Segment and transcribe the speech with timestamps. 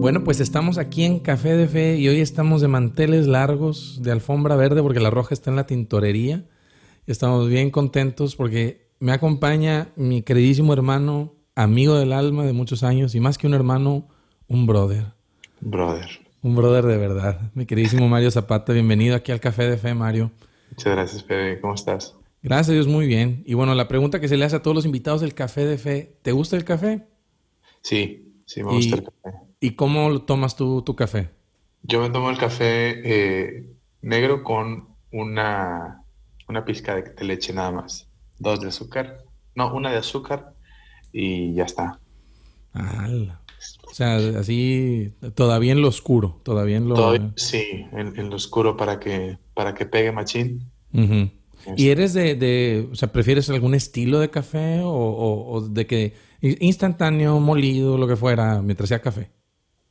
[0.00, 4.10] Bueno, pues estamos aquí en Café de Fe y hoy estamos de manteles largos, de
[4.10, 6.44] alfombra verde, porque la roja está en la tintorería.
[7.06, 13.14] Estamos bien contentos porque me acompaña mi queridísimo hermano, amigo del alma de muchos años
[13.14, 14.08] y más que un hermano,
[14.48, 15.12] un brother.
[15.60, 16.08] Brother.
[16.42, 17.50] Un brother de verdad.
[17.54, 20.30] Mi queridísimo Mario Zapata, bienvenido aquí al Café de Fe, Mario.
[20.70, 21.60] Muchas gracias, Fede.
[21.60, 22.14] ¿Cómo estás?
[22.42, 23.42] Gracias a Dios, muy bien.
[23.46, 25.76] Y bueno, la pregunta que se le hace a todos los invitados del Café de
[25.76, 27.06] Fe, ¿te gusta el café?
[27.82, 29.38] Sí, sí, me gusta el café.
[29.60, 31.30] ¿Y cómo tomas tú tu café?
[31.82, 33.66] Yo me tomo el café eh,
[34.00, 36.02] negro con una,
[36.48, 38.08] una pizca de, leche nada más.
[38.38, 39.24] Dos de azúcar.
[39.54, 40.54] No, una de azúcar
[41.12, 42.00] y ya está.
[42.72, 47.32] O sea, así, todavía en lo oscuro, todavía en lo...
[47.36, 50.70] sí, en, lo oscuro para que, para que pegue machín.
[51.76, 57.98] ¿Y eres de, o sea, prefieres algún estilo de café o de que instantáneo, molido,
[57.98, 59.30] lo que fuera, mientras sea café?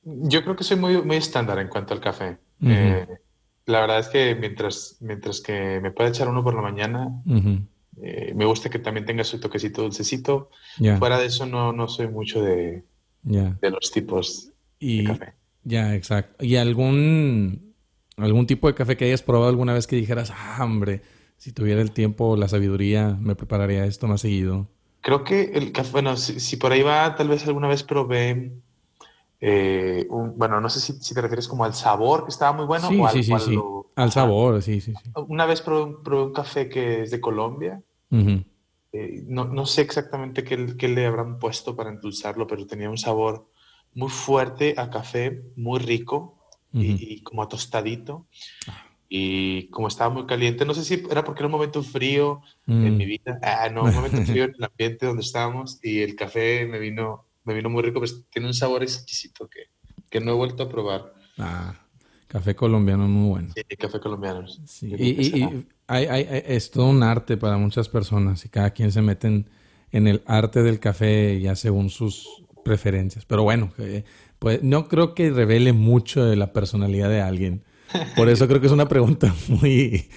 [0.03, 2.37] Yo creo que soy muy, muy estándar en cuanto al café.
[2.65, 3.05] Eh,
[3.65, 7.21] la verdad es que mientras, mientras que me pueda echar uno por la mañana,
[8.01, 10.49] eh, me gusta que también tenga su toquecito dulcecito.
[10.97, 12.83] Fuera de eso no, no soy mucho de,
[13.21, 15.33] de los tipos de café.
[15.63, 16.43] Ya, exacto.
[16.43, 17.75] ¿Y algún,
[18.17, 21.01] algún tipo de café que hayas probado alguna vez que dijeras, ah, hombre,
[21.39, 24.67] si tuviera el tiempo o la sabiduría, me prepararía esto más seguido?
[25.01, 28.51] Creo que el café, bueno, si por ahí va, tal vez alguna vez probé
[29.41, 32.89] eh, bueno, no sé si, te refieres como al sabor, que estaba muy bueno.
[32.89, 33.59] Sí, sí, sí,
[33.95, 35.11] al sabor, sí, sí, sí.
[35.27, 37.81] Una vez probé, un café que es de Colombia.
[38.91, 42.97] Eh, no, no, sé exactamente qué, qué, le habrán puesto para endulzarlo, pero tenía un
[42.97, 43.51] sabor
[43.93, 46.39] muy fuerte a café, muy rico
[46.73, 48.25] y, como a tostadito.
[49.09, 52.95] Y como estaba muy caliente, no sé si era porque era un momento frío en
[52.95, 53.39] mi vida.
[53.41, 57.25] Ah, no, un momento frío en el ambiente donde estábamos y el café me vino
[57.49, 59.61] me vino muy rico, pues tiene un sabor exquisito que,
[60.09, 61.13] que no he vuelto a probar.
[61.37, 61.73] Ah,
[62.27, 63.53] café colombiano muy bueno.
[63.55, 64.47] Sí, café colombiano.
[64.65, 64.93] Sí.
[64.95, 69.27] Y, hay, hay, es todo un arte para muchas personas y cada quien se mete
[69.91, 73.25] en, el arte del café ya según sus preferencias.
[73.25, 74.03] Pero bueno, eh,
[74.37, 77.63] pues no creo que revele mucho de la personalidad de alguien.
[78.15, 80.09] Por eso creo que es una pregunta muy,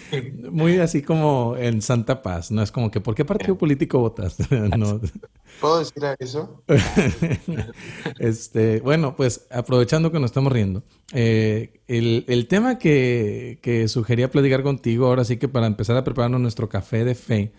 [0.50, 2.50] muy así como en Santa Paz.
[2.50, 4.36] No es como que, ¿por qué partido político votas?
[5.60, 6.62] ¿Puedo decir eso?
[8.18, 14.62] este, bueno, pues aprovechando que nos estamos riendo, eh, el, tema que, que, sugería platicar
[14.62, 17.52] contigo, ahora sí que para empezar a prepararnos nuestro café de fe,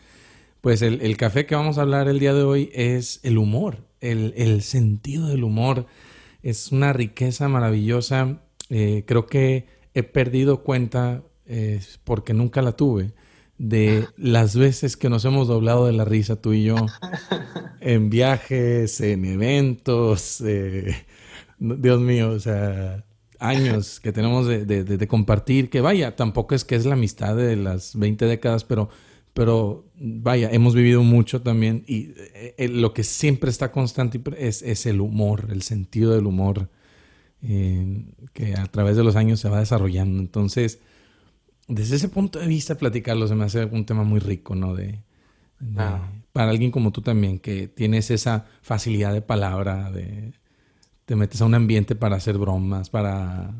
[0.61, 4.33] pues el, café que vamos a hablar el día de hoy es el humor, el,
[4.37, 5.85] el sentido del humor.
[6.41, 8.41] Es una riqueza maravillosa.
[8.69, 13.13] Eh, creo que he perdido cuenta, eh, porque nunca la tuve,
[13.57, 16.75] de las veces que nos hemos doblado de la risa tú y yo
[17.81, 20.95] en viajes, en eventos, eh,
[21.59, 23.05] Dios mío, o sea,
[23.39, 27.95] años que tenemos de, compartir, que vaya, tampoco es que es la amistad de las
[27.97, 28.89] 20 décadas, pero,
[29.33, 34.85] pero vaya, hemos vivido mucho también y eh, lo que siempre está constante es, es
[34.85, 36.69] el humor, el sentido del humor
[37.43, 40.21] que a través de los años se va desarrollando.
[40.21, 40.79] Entonces,
[41.67, 44.73] desde ese punto de vista, platicarlo se me hace un tema muy rico, ¿no?
[44.75, 45.03] De,
[45.77, 46.09] ah.
[46.31, 50.33] Para alguien como tú también, que tienes esa facilidad de palabra, de
[51.05, 53.53] te metes a un ambiente para hacer bromas, para,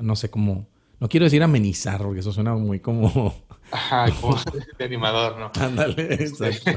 [0.00, 0.66] no sé, cómo...
[1.00, 3.34] No quiero decir amenizar, porque eso suena muy como...
[3.70, 4.36] Ajá, como
[4.78, 5.52] de animador, ¿no?
[5.62, 6.72] Ándale, exacto.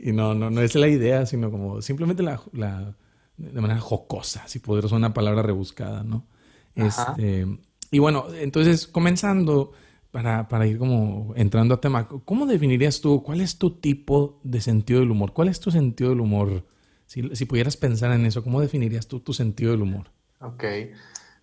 [0.00, 2.96] Y no, no, no es la idea, sino como simplemente la
[3.36, 6.26] de manera jocosa, si pudiera ser una palabra rebuscada, ¿no?
[6.74, 7.46] Este,
[7.90, 9.72] y bueno, entonces comenzando,
[10.10, 14.60] para, para, ir como entrando a tema, ¿cómo definirías tú, cuál es tu tipo de
[14.60, 15.32] sentido del humor?
[15.32, 16.64] ¿Cuál es tu sentido del humor?
[17.06, 20.10] Si, si pudieras pensar en eso, ¿cómo definirías tú tu sentido del humor?
[20.40, 20.64] Ok,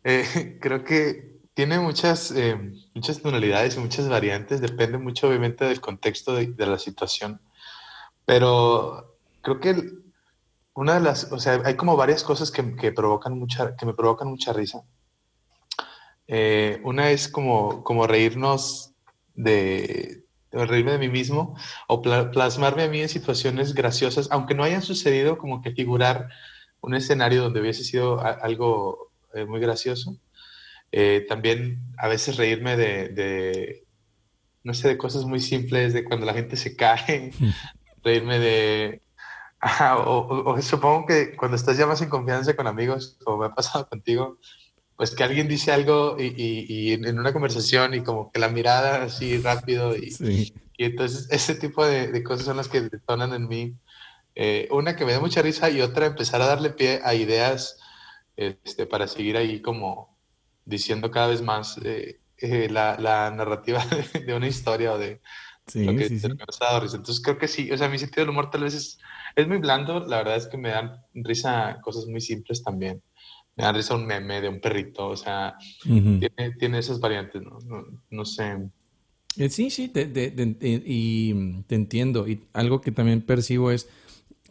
[0.04, 2.58] eh, creo que tiene muchas, eh,
[2.94, 7.40] muchas tonalidades y muchas variantes, depende mucho obviamente del contexto de, de la situación,
[8.26, 10.03] pero creo que
[10.76, 13.94] una de las, o sea, hay como varias cosas que, que provocan mucha, que me
[13.94, 14.84] provocan mucha risa.
[16.28, 18.92] Eh, una es como, como reírnos
[19.36, 24.82] de, reírme de mí mismo o plasmarme a mí en situaciones graciosas, aunque no hayan
[24.82, 26.30] sucedido, como que figurar
[26.82, 30.18] un escenario donde hubiese sido algo eh, muy gracioso.
[30.92, 33.84] Eh, también a veces reírme de, de,
[34.64, 37.32] no sé, de cosas muy simples, de cuando la gente se cae,
[38.04, 39.02] reírme de,
[40.06, 43.88] o, supongo que cuando estás ya más en confianza con amigos, como me ha pasado
[43.90, 44.38] contigo,
[44.96, 49.38] pues que alguien dice algo y, en una conversación y como que la mirada así
[49.40, 53.76] rápido y, y entonces ese tipo de, cosas son las que detonan en mí.
[54.36, 57.80] Eh, una que me da mucha risa y otra empezar a darle pie a ideas
[58.36, 60.18] este, para seguir ahí como
[60.66, 63.86] diciendo cada vez más eh, eh, la, la, narrativa
[64.26, 65.22] de, una historia o de
[65.76, 66.28] lo que sí, sí.
[66.28, 68.98] Entonces creo que sí, o sea, mi sentido del humor tal vez es,
[69.36, 73.02] es muy blando, la verdad es que me dan risa cosas muy simples también.
[73.56, 77.60] Me dan risa un meme de un perrito, o sea, tiene, tiene, esas variantes, ¿no?
[77.66, 78.58] No, no sé.
[79.38, 82.28] Eh, sí, sí, te, te, te, y te entiendo.
[82.28, 83.88] Y algo que también percibo es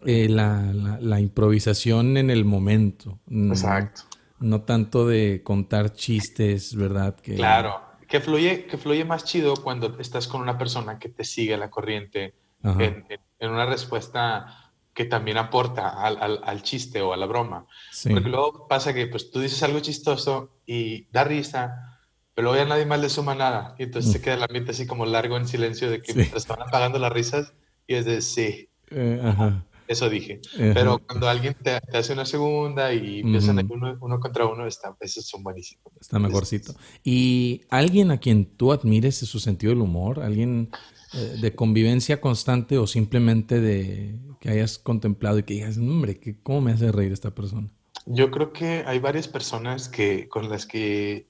[0.05, 3.19] eh, la, la, la, improvisación en el momento.
[3.29, 4.03] Exacto.
[4.41, 7.17] No, no, tanto de contar chistes, ¿verdad?
[7.17, 7.35] Que...
[7.35, 11.57] Claro, que fluye, que fluye más chido cuando estás con una persona que te sigue
[11.57, 13.07] la corriente en,
[13.39, 14.62] en, una respuesta
[14.95, 17.67] que también aporta al, al, al chiste o a la broma.
[17.91, 18.11] Sí.
[18.11, 21.99] Porque luego pasa que pues, tú dices algo chistoso y da risa,
[22.35, 23.75] pero luego ya nadie más le suma nada.
[23.79, 24.13] Y entonces mm.
[24.13, 26.19] se queda el ambiente así como largo en silencio de que sí.
[26.19, 27.55] mientras van apagando las risas
[27.87, 28.69] y es de sí.
[28.91, 29.65] Eh, ajá.
[29.89, 30.41] Eso dije.
[30.55, 30.75] Ajá.
[30.75, 33.71] Pero cuando alguien te, te, hace una segunda y empiezan uh -huh.
[33.71, 35.85] uno, uno, contra uno, está, esos son buenísimos.
[36.01, 36.75] Está mejorcito.
[37.03, 40.21] ¿Y alguien a quien tú admires su sentido del humor?
[40.21, 40.71] ¿Alguien
[41.13, 46.73] de convivencia constante o simplemente de que hayas contemplado y que digas, hombre, ¿cómo me
[46.73, 47.69] hace reír esta persona?
[48.07, 51.29] Yo creo que hay varias personas que, con las que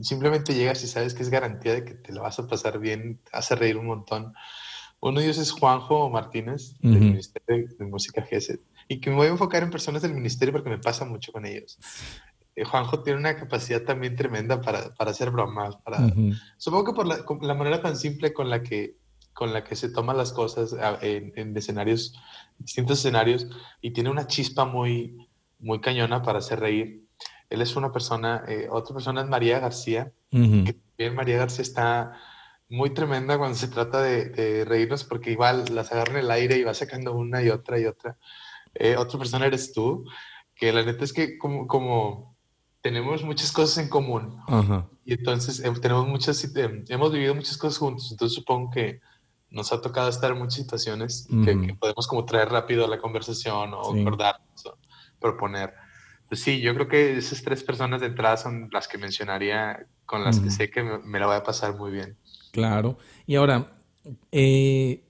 [0.00, 3.18] simplemente llegas y sabes que es garantía de que te la vas a pasar bien,
[3.24, 4.34] te hace reír un montón.
[5.00, 7.00] Uno de ellos es Juanjo Martínez, del uh -huh.
[7.00, 10.70] Ministerio de Música GESET, y que me voy a enfocar en personas del ministerio porque
[10.70, 11.78] me pasa mucho con ellos.
[12.56, 16.40] Eh, Juanjo tiene una capacidad también tremenda para, para hacer bromas, para, uh -huh.
[16.56, 18.96] supongo que por la, la, manera tan simple con la que,
[19.34, 22.14] con la que se toman las cosas en, en escenarios,
[22.58, 23.48] distintos escenarios,
[23.82, 25.28] y tiene una chispa muy,
[25.58, 27.04] muy cañona para hacer reír.
[27.50, 30.64] Él es una persona, eh, otra persona es María García, uh -huh.
[30.64, 32.12] que también María García está
[32.68, 36.56] muy tremenda cuando se trata de, de, reírnos, porque igual las agarra en el aire
[36.56, 38.16] y va sacando una y otra y otra.
[38.74, 40.04] Eh, otra persona eres tú,
[40.54, 42.36] que la neta es que como, como
[42.80, 44.36] tenemos muchas cosas en común,
[45.04, 49.00] y entonces eh, tenemos muchas, eh, hemos vivido muchas cosas juntos, entonces supongo que
[49.54, 51.44] nos ha tocado estar en muchas situaciones uh -huh.
[51.44, 54.00] que, que, podemos como traer rápido a la conversación o sí.
[54.00, 54.76] acordarnos o
[55.18, 55.72] proponer.
[56.28, 60.24] Pues sí, yo creo que esas tres personas de entrada son las que mencionaría, con
[60.24, 60.44] las uh -huh.
[60.44, 62.16] que sé que me, me la voy a pasar muy bien.
[62.52, 62.98] Claro.
[63.26, 63.78] Y ahora,
[64.32, 65.04] eh,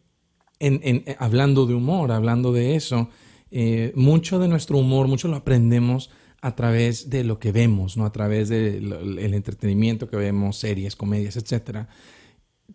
[0.59, 3.09] en, en, hablando de humor, hablando de eso,
[3.51, 8.05] eh, mucho de nuestro humor, mucho lo aprendemos a través de lo que vemos, ¿no?
[8.05, 11.87] A través del de entretenimiento que vemos, series, comedias, etc.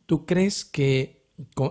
[0.06, 1.19] ¿Tú crees que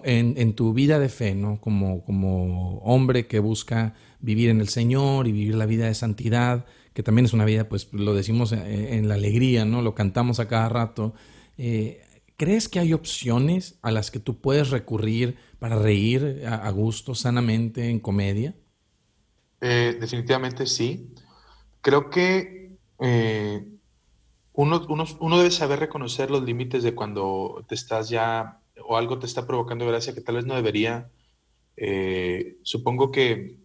[0.04, 1.60] en, en, tu vida de fe, ¿no?
[1.60, 6.66] Como, como hombre que busca vivir en el Señor y vivir la vida de santidad,
[6.94, 9.82] que también es una vida, pues lo decimos en, en la alegría, ¿no?
[9.82, 11.14] Lo cantamos a cada rato.
[11.58, 12.02] Eh,
[12.38, 17.90] ¿Crees que hay opciones a las que tú puedes recurrir para reír a, gusto, sanamente,
[17.90, 18.54] en comedia?
[19.60, 21.12] Eh, definitivamente sí.
[21.80, 23.66] Creo que eh,
[24.52, 29.18] uno, uno, uno, debe saber reconocer los límites de cuando te estás ya o algo
[29.18, 31.10] te está provocando gracia que tal vez no debería.
[31.76, 33.58] Eh, supongo que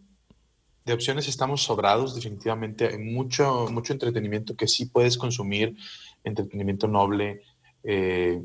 [0.83, 2.87] de opciones estamos sobrados, definitivamente.
[2.87, 5.77] Hay mucho, mucho entretenimiento que sí puedes consumir,
[6.25, 7.41] entretenimiento noble.
[7.85, 8.41] Eh,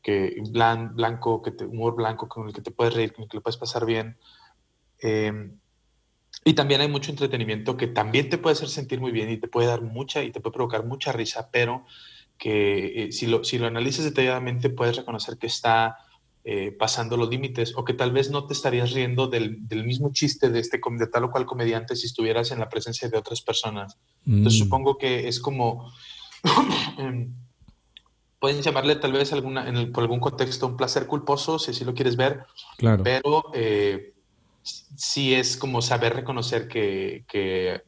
[0.00, 3.28] que blan, blanco, que te, humor blanco con el que te puedes reír, con el
[3.28, 4.16] que lo puedes pasar bien.
[5.00, 5.50] Eh,
[6.44, 9.48] y también hay mucho entretenimiento que también te puede hacer sentir muy bien y te
[9.48, 11.84] puede dar mucha y te puede provocar mucha risa, pero
[12.38, 15.98] que eh, si, lo, si lo analizas detalladamente puedes reconocer que está
[16.44, 20.12] eh, pasando los límites o que tal vez no te estarías riendo del, del, mismo
[20.12, 23.42] chiste de, este, de tal o cual comediante si estuvieras en la presencia de otras
[23.42, 23.96] personas.
[24.24, 24.38] Mm.
[24.38, 25.92] Entonces supongo que es como...
[28.40, 31.84] Pueden llamarle tal vez alguna, en el, por algún contexto un placer culposo, si así
[31.84, 32.44] lo quieres ver.
[32.76, 33.04] Claro.
[33.04, 34.14] Pero eh,
[34.62, 37.82] sí es como saber reconocer que, que,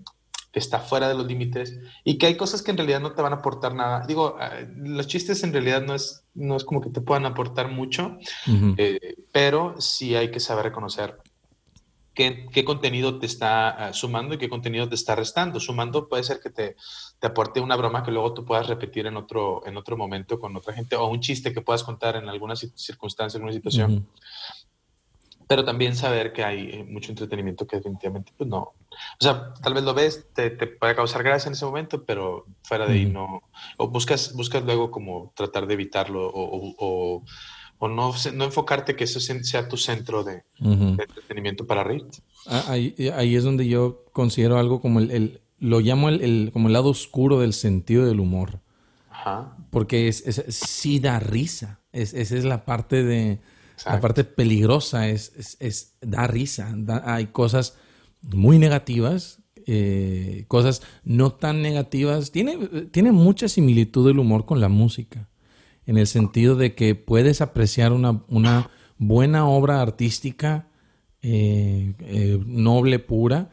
[0.58, 3.32] está fuera de los límites y que hay cosas que en realidad no te van
[3.32, 4.06] a aportar nada.
[4.06, 7.68] Digo, eh, los chistes en realidad no es, no es como que te puedan aportar
[7.68, 8.74] mucho, uh -huh.
[8.78, 11.18] eh, pero sí hay que saber reconocer
[12.14, 15.60] qué, qué contenido te está uh, sumando y qué contenido te está restando.
[15.60, 16.76] Sumando puede ser que te,
[17.18, 20.56] te, aporte una broma que luego tú puedas repetir en otro, en otro momento con
[20.56, 23.92] otra gente o un chiste que puedas contar en alguna circunstancia, en alguna situación.
[23.92, 24.06] Uh -huh.
[25.46, 28.60] Pero también saber que hay eh, mucho entretenimiento que definitivamente pues no.
[28.60, 32.46] O sea, tal vez lo ves, te, te puede causar gracia en ese momento, pero
[32.62, 32.98] fuera de -huh.
[32.98, 33.42] ahí no.
[33.76, 37.22] O buscas, buscas luego como tratar de evitarlo o, o, o
[37.78, 40.96] o no, no enfocarte que eso sea tu centro de, uh -huh.
[40.96, 42.06] de entretenimiento para reír.
[42.46, 46.50] Ah, ahí, ahí, es donde yo considero algo como el, el lo llamo el, el,
[46.52, 48.60] como el lado oscuro del sentido del humor.
[49.10, 49.56] Ajá.
[49.70, 51.80] Porque es, es, sí da risa.
[51.92, 53.40] Es, esa es la parte de,
[53.84, 56.74] La parte peligrosa es, es, da risa.
[57.04, 57.76] hay cosas
[58.22, 62.30] muy negativas, eh, cosas no tan negativas.
[62.30, 62.56] Tiene,
[62.90, 65.28] tiene mucha similitud el humor con la música,
[65.86, 70.68] en el sentido de que puedes apreciar una, una buena obra artística
[71.22, 73.50] eh, eh, noble, pura,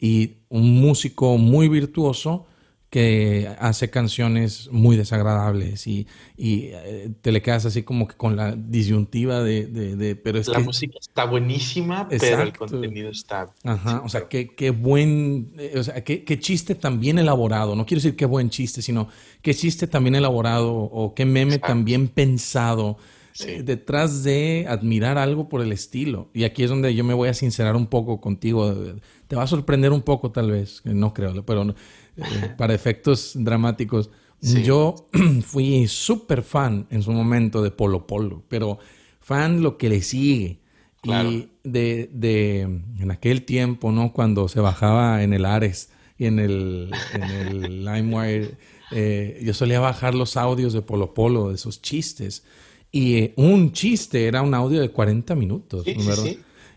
[0.00, 2.46] y un músico muy virtuoso
[2.94, 6.06] que hace canciones muy desagradables y,
[6.38, 10.16] eh, te le quedas así como que con la disyuntiva de...
[10.22, 13.48] pero es la música está buenísima, pero el contenido está...
[13.64, 15.56] Ajá, o sea, qué, qué buen...
[15.76, 17.74] o sea, qué, qué, chiste tan bien elaborado.
[17.74, 19.08] No quiero decir qué buen chiste, sino
[19.42, 22.96] qué chiste tan bien elaborado o qué meme tan bien pensado
[23.40, 26.28] eh, detrás de admirar algo por el estilo.
[26.32, 28.72] Y aquí es donde yo me voy a sincerar un poco contigo.
[29.26, 31.74] Te va a sorprender un poco tal vez, no creo, pero
[32.16, 34.10] eh, para efectos dramáticos.
[34.40, 35.06] Yo
[35.42, 38.78] fui súper fan en su momento de Polo Polo, pero
[39.20, 40.60] fan lo que le sigue.
[41.02, 44.12] Y de, de, en aquel tiempo, ¿no?
[44.12, 48.56] Cuando se bajaba en el Ares y en el, en el LimeWire,
[48.90, 52.44] eh, yo solía bajar los audios de Polo Polo, de esos chistes.
[52.90, 55.84] Y eh, un chiste era un audio de 40 minutos,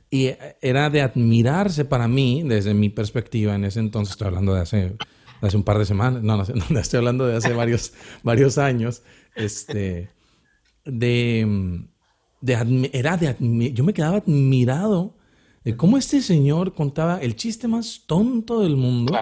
[0.09, 0.29] Y
[0.61, 4.95] era de admirarse para mí, desde mi perspectiva en ese entonces, estoy hablando de hace,
[5.41, 6.43] hace un par de semanas, no, no,
[6.79, 9.03] estoy hablando de hace varios, varios años,
[9.35, 10.09] este,
[10.85, 11.85] de,
[12.41, 15.15] de era de yo me quedaba admirado
[15.63, 19.13] de cómo este señor contaba el chiste más tonto del mundo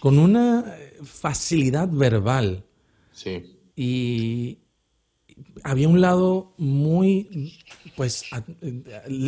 [0.00, 0.64] con una
[1.02, 2.64] facilidad verbal.
[3.12, 3.58] Sí.
[3.76, 4.58] Y,
[5.62, 7.52] había un lado muy,
[7.96, 8.24] pues,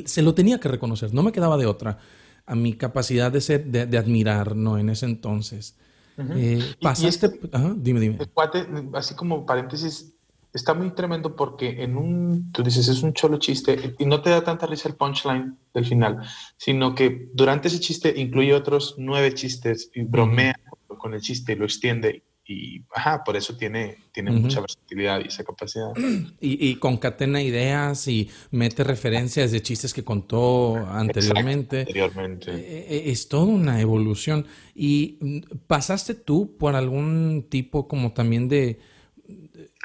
[0.04, 1.98] se lo tenía que reconocer, no me quedaba de otra,
[2.46, 4.78] a mi capacidad de ser, de, admirar, ¿no?
[4.78, 5.76] En ese entonces.
[6.18, 7.38] Eh, pasaste,
[7.76, 8.18] dime, dime.
[8.32, 10.16] cuate, así como paréntesis,
[10.52, 14.30] está muy tremendo porque en un, tú dices, es un cholo chiste y no te
[14.30, 16.22] da tanta risa el punchline del final,
[16.56, 20.58] sino que durante ese chiste incluye otros nueve chistes y bromea
[20.98, 25.28] con el chiste y lo extiende y ajá, por eso tiene, tiene mucha versatilidad y
[25.28, 25.92] esa capacidad.
[26.40, 31.80] Y, y, concatena ideas y mete referencias de chistes que contó anteriormente.
[31.80, 32.50] anteriormente.
[32.52, 34.46] Eh, eh, es toda una evolución.
[34.74, 38.78] ¿Y mm, pasaste tú por algún tipo como también de,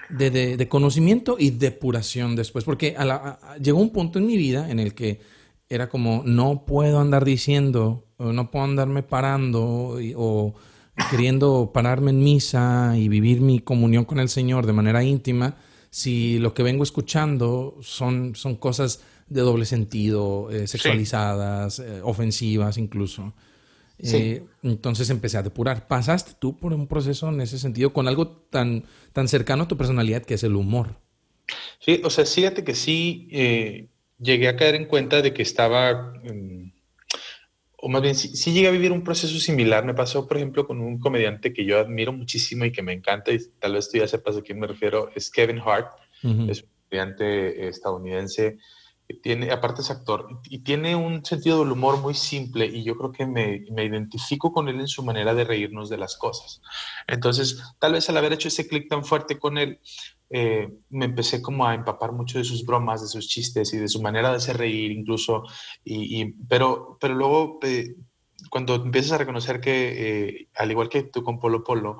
[0.09, 2.63] de, de, conocimiento y depuración después?
[2.63, 2.95] Porque
[3.61, 5.19] llegó un punto en mi vida en el que
[5.67, 10.53] era como, no puedo andar diciendo, no puedo andarme parando o
[11.09, 15.57] queriendo pararme en misa y vivir mi comunión con el Señor de manera íntima,
[15.89, 22.77] si lo que vengo escuchando son, son cosas de doble sentido, eh, sexualizadas, eh, ofensivas
[22.77, 23.33] incluso.
[23.99, 25.87] Eh, entonces empecé a depurar.
[25.87, 29.77] ¿Pasaste tú por un proceso en ese sentido con algo tan, tan cercano a tu
[29.77, 30.97] personalidad que es el humor?
[31.79, 33.27] Sí, o sea, fíjate que sí
[34.19, 36.13] llegué a caer en cuenta de que estaba
[37.85, 39.83] o más bien, si llegué a vivir un proceso similar.
[39.83, 43.33] Me pasó, por ejemplo, con un comediante que yo admiro muchísimo y que me encanta,
[43.33, 45.91] y tal vez tú ya sepas a quién me refiero, es Kevin Hart.
[46.47, 48.57] Es un comediante estadounidense
[49.21, 53.11] tiene, aparte es actor, y tiene un sentido del humor muy simple, y yo creo
[53.11, 56.61] que me, me identifico con él en su manera de reírnos de las cosas.
[57.07, 59.79] Entonces, tal vez al haber hecho ese clic tan fuerte con él,
[60.35, 63.87] eh, me empecé como a empapar mucho de sus bromas, de sus chistes y de
[63.87, 65.43] su manera de hacer reír incluso.
[65.83, 67.95] Y, pero, pero luego, eh,
[68.49, 69.93] cuando empiezas a reconocer que,
[70.29, 71.99] eh, al igual que tú con Polo Polo,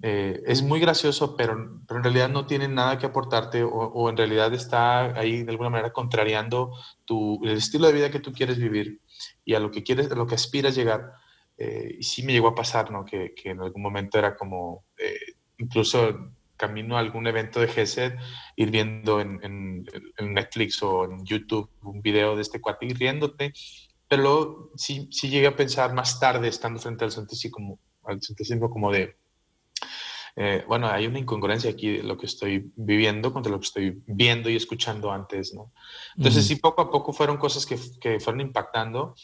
[0.00, 4.52] es muy gracioso, pero, pero, en realidad no tiene nada que aportarte o, en realidad
[4.52, 6.72] está ahí de alguna manera contrariando
[7.04, 9.00] tu, el estilo de vida que tú quieres vivir
[9.44, 11.12] y a lo que quieres, a lo que aspiras llegar.
[11.56, 13.04] y sí me llegó a pasar, ¿no?
[13.04, 14.84] Que, que en algún momento era como,
[15.58, 18.14] incluso camino a algún evento de GESED,
[18.56, 19.84] ir viendo en,
[20.18, 23.52] Netflix o en YouTube un video de este cuate y riéndote.
[24.08, 28.22] Pero luego sí, sí llegué a pensar más tarde, estando frente al Santísimo, como, al
[28.22, 29.16] Santísimo, como de,
[30.36, 34.02] eh, bueno, hay una incongruencia aquí de lo que estoy viviendo contra lo que estoy
[34.06, 35.72] viendo y escuchando antes, ¿no?
[36.16, 39.14] Entonces, sí, poco a poco fueron cosas que, que, fueron impactando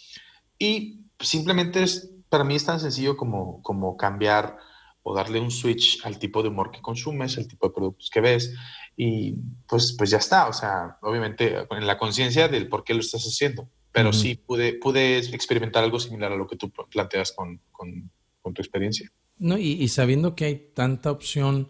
[0.58, 4.56] y simplemente es, para mí es tan sencillo como, como cambiar
[5.02, 8.20] o darle un switch al tipo de humor que consumes, el tipo de productos que
[8.20, 8.54] ves
[8.96, 9.34] y
[9.66, 13.24] pues, pues ya está, o sea, obviamente en la conciencia del por qué lo estás
[13.24, 18.10] haciendo, pero sí pude, pude experimentar algo similar a lo que tú planteas con, con,
[18.54, 19.10] tu experiencia.
[19.40, 21.68] No, y, sabiendo que hay tanta opción,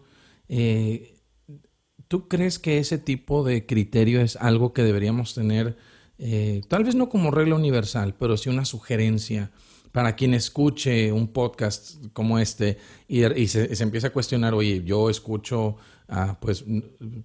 [0.49, 1.15] eh,
[2.09, 5.77] ¿tú crees que ese tipo de criterio es algo que deberíamos tener,
[6.19, 9.51] eh, tal vez no como regla universal, pero sí una sugerencia?
[9.91, 12.77] para quien escuche un podcast como este
[13.09, 15.75] y, se, empieza a cuestionar, oye, yo escucho,
[16.39, 16.63] pues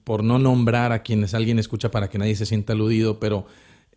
[0.03, 3.47] por no nombrar a quienes alguien escucha para que nadie se sienta aludido, pero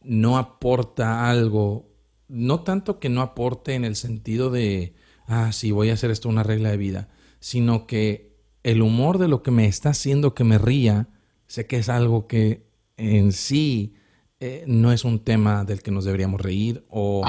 [0.03, 1.89] no aporta algo,
[2.27, 4.93] no tanto que no aporte en el sentido de,
[5.29, 7.07] ah, sí, voy a hacer esto una regla de vida,
[7.39, 11.07] sino que el humor de lo que me está haciendo que me ría,
[11.47, 12.67] sé que es algo que
[12.97, 13.93] en sí
[14.39, 17.23] eh, no es un tema del que nos deberíamos reír o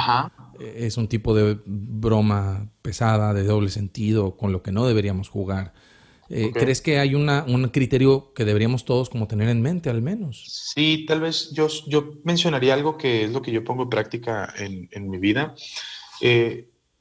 [0.59, 5.29] eh, es un tipo de broma pesada, de doble sentido, con lo que no deberíamos
[5.29, 5.73] jugar.
[6.29, 10.01] Eh, ¿Crees que hay una, un criterio que deberíamos todos como tener en mente al
[10.01, 10.45] menos?
[10.75, 14.55] Sí, tal vez yo, yo mencionaría algo que es lo que yo pongo en práctica
[14.57, 15.55] en, en mi vida.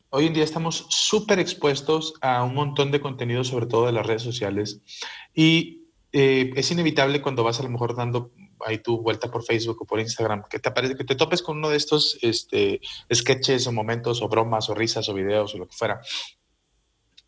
[0.10, 4.06] Hoy en día estamos súper expuestos a un montón de contenido, sobre todo de las
[4.06, 4.82] redes sociales,
[5.34, 8.32] y es inevitable cuando vas a lo mejor dando
[8.66, 11.58] ahí tu vuelta por Facebook o por Instagram, que te aparece, que te topes con
[11.58, 12.82] uno de estos este,
[13.14, 16.02] sketches o momentos o bromas o risas o videos o lo que fuera.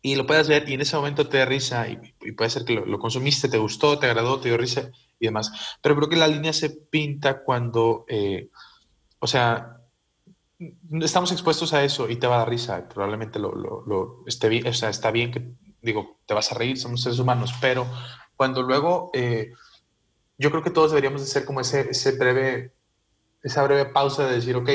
[0.04, 2.74] Y lo puedes ver y en ese momento te da risa y, puede ser que
[2.74, 5.52] lo, consumiste, te gustó, te agradó, te dio risa y demás.
[5.80, 8.48] Pero creo que la línea se pinta cuando, eh,
[9.20, 9.81] o sea,
[11.00, 12.88] estamos expuestos a eso y te va a dar risa.
[12.88, 16.78] Probablemente lo, lo, esté bien, o sea, está bien que, digo, te vas a reír,
[16.78, 17.86] somos seres humanos, pero
[18.36, 19.10] cuando luego...
[19.14, 19.52] Eh,
[20.42, 22.72] yo creo que todos deberíamos de ser como ese, ese breve,
[23.42, 24.68] esa breve pausa de decir, ok,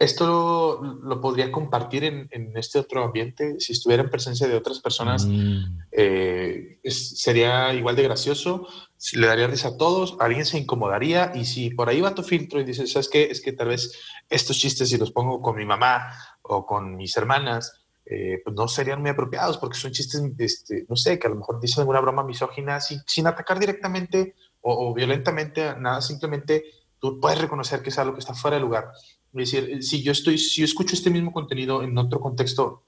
[0.00, 4.80] esto lo, podría compartir en, en, este otro ambiente, si estuviera en presencia de otras
[4.80, 5.78] personas, mm.
[5.92, 8.66] eh, sería igual de gracioso,
[9.12, 12.58] le daría risa a todos, alguien se incomodaría y si por ahí va tu filtro
[12.58, 13.24] y dices, ¿sabes qué?
[13.24, 13.92] Es que tal vez
[14.30, 18.68] estos chistes si los pongo con mi mamá o con mis hermanas, eh, pues no
[18.68, 22.00] serían muy apropiados porque son chistes, este, no sé, que a lo mejor dicen alguna
[22.00, 26.64] broma misógina sin, sin atacar directamente o, violentamente, nada, simplemente
[26.98, 28.92] tú puedes reconocer que es algo que está fuera de lugar.
[29.34, 32.82] Es decir, si yo, estoy, si yo escucho este mismo contenido en otro contexto,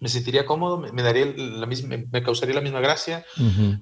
[0.00, 3.24] me sentiría cómodo, me, daría la misma, me, causaría la misma gracia.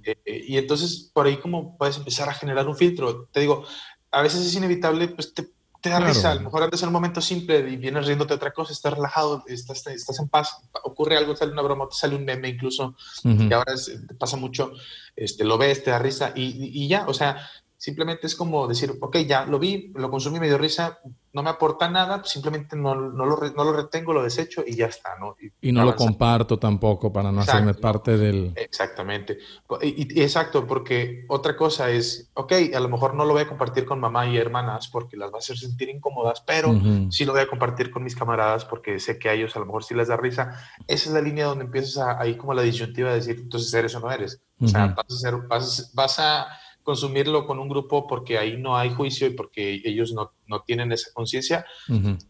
[0.05, 3.29] Eh, y entonces por ahí como puedes empezar a generar un filtro.
[3.33, 3.65] Te digo,
[4.11, 5.49] a veces es inevitable, pues te,
[5.81, 6.33] te da risa.
[6.33, 9.45] A lo mejor antes en un momento simple y vienes riéndote otra cosa, estás relajado,
[9.47, 13.53] estás, estás en paz, ocurre algo, sale una broma, te sale un meme incluso, y
[13.53, 14.73] ahora te pasa mucho,
[15.17, 17.49] este, lo ves, te da risa y, y, ya, o sea,
[17.81, 20.99] simplemente es como decir, ok, ya lo vi, lo consumí, me dio risa,
[21.33, 24.85] no me aporta nada, simplemente no, no, lo, no lo, retengo, lo desecho y ya
[24.85, 25.35] está, ¿no?
[25.63, 28.53] Y, no lo comparto tampoco para no hacerme parte del...
[28.55, 29.39] Exactamente.
[29.81, 33.87] Y, exacto, porque otra cosa es, ok, a lo mejor no lo voy a compartir
[33.87, 37.41] con mamá y hermanas porque las va a hacer sentir incómodas, pero sí lo voy
[37.41, 40.09] a compartir con mis camaradas porque sé que a ellos a lo mejor sí les
[40.09, 40.53] da risa.
[40.87, 44.01] Esa es la línea donde empiezas ahí como la disyuntiva de decir, entonces eres o
[44.01, 44.43] no eres.
[44.61, 46.47] O sea, vas a, ser, vas, vas a
[46.91, 50.91] consumirlo con un grupo porque ahí no hay juicio y porque ellos no, no tienen
[50.91, 51.65] esa conciencia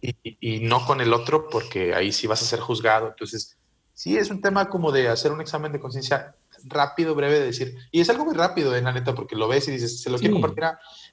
[0.03, 3.09] y, y, no con el otro porque ahí sí vas a ser juzgado.
[3.09, 3.57] Entonces,
[3.95, 7.75] sí es un tema como de hacer un examen de conciencia rápido, breve, de decir,
[7.91, 10.11] y es algo muy rápido, en eh, la neta, porque lo ves y dices, se
[10.11, 10.65] lo quiero compartir,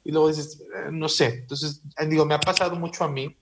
[0.04, 1.28] y luego dices, eh, no sé.
[1.28, 3.34] Entonces, digo, me ha pasado mucho a mí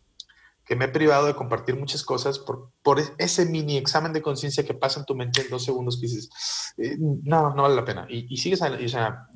[0.66, 4.66] que me he privado de compartir muchas cosas por, por ese mini examen de conciencia
[4.66, 6.30] que pasa en tu mente en dos segundos que dices,
[6.78, 8.08] eh, no, no vale la pena.
[8.10, 9.28] Y, sigues, o sea,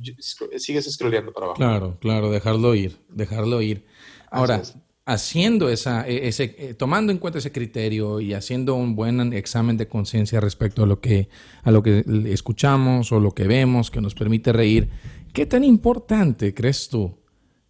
[0.58, 1.58] sigues scrolleando para abajo.
[1.58, 3.86] Claro, claro, dejarlo ir, dejarlo ir.
[4.32, 4.62] Ahora,
[5.06, 9.78] haciendo esa, e, ese, eh, tomando en cuenta ese criterio y haciendo un buen examen
[9.78, 11.30] de conciencia respecto a lo que,
[11.64, 14.90] a lo que escuchamos o lo que vemos que nos permite reír,
[15.34, 17.20] ¿qué tan importante crees tú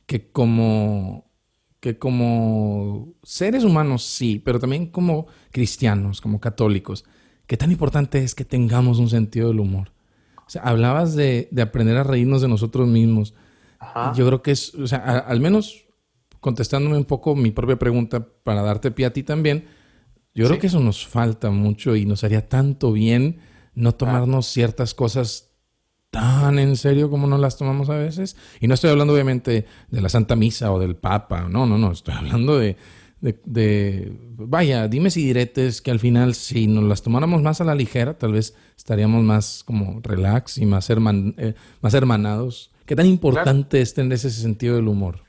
[0.05, 1.28] que como
[1.79, 7.05] que como seres humanos sí, pero también como cristianos, como católicos,
[7.47, 9.91] qué tan importante es que tengamos un sentido del humor.
[10.45, 13.33] O sea, hablabas de, de aprender a reírnos de nosotros mismos.
[14.15, 15.85] Yo creo que es, o sea, al menos
[16.39, 19.65] contestándome un poco mi propia pregunta para darte pie a ti también,
[20.33, 23.39] yo creo que eso nos falta mucho y nos haría tanto bien
[23.73, 25.48] no tomarnos ciertas cosas
[26.09, 28.35] tan en serio como nos las tomamos a veces.
[28.59, 31.91] Y no estoy hablando obviamente de la Santa Misa o del Papa, no, no, no,
[31.91, 32.77] estoy hablando de,
[33.21, 37.75] de, vaya, dime si diretes que al final si nos las tomáramos más a la
[37.75, 42.71] ligera, tal vez estaríamos más como relax y más, eh, más hermanados.
[42.85, 45.23] ¿Qué tan importante es tener ese sentido del humor?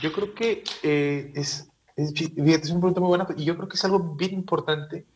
[0.00, 3.76] Yo creo que eh, es, es, es un punto muy bueno y yo creo que
[3.76, 5.06] es algo bien importante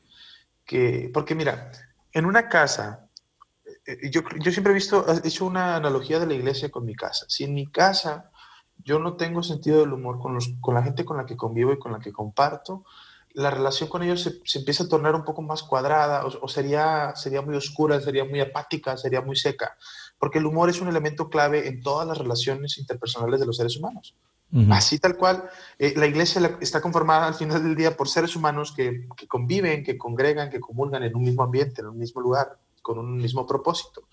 [0.67, 1.71] que, porque mira,
[2.13, 3.04] en una casa
[4.11, 7.27] yo, yo siempre he visto, he hecho una analogía de la iglesia con mi casa.
[7.29, 8.31] Si en mi casa
[8.83, 11.73] yo no tengo sentido del humor con, los, con la gente con la que convivo
[11.73, 12.85] y con la que comparto,
[13.35, 17.15] la relación con ellos se, se empieza a tornar un poco más cuadrada o, sería,
[17.17, 19.77] sería muy oscura, sería muy apática, sería muy seca,
[20.19, 23.77] porque el humor es un elemento clave en todas las relaciones interpersonales de los seres
[23.77, 24.15] humanos.
[24.71, 28.73] Así tal cual, eh, la iglesia está conformada al final del día por seres humanos
[28.73, 32.57] que, que, conviven, que congregan, que comulgan en un mismo ambiente, en un mismo lugar,
[32.85, 34.07] con un mismo propósito.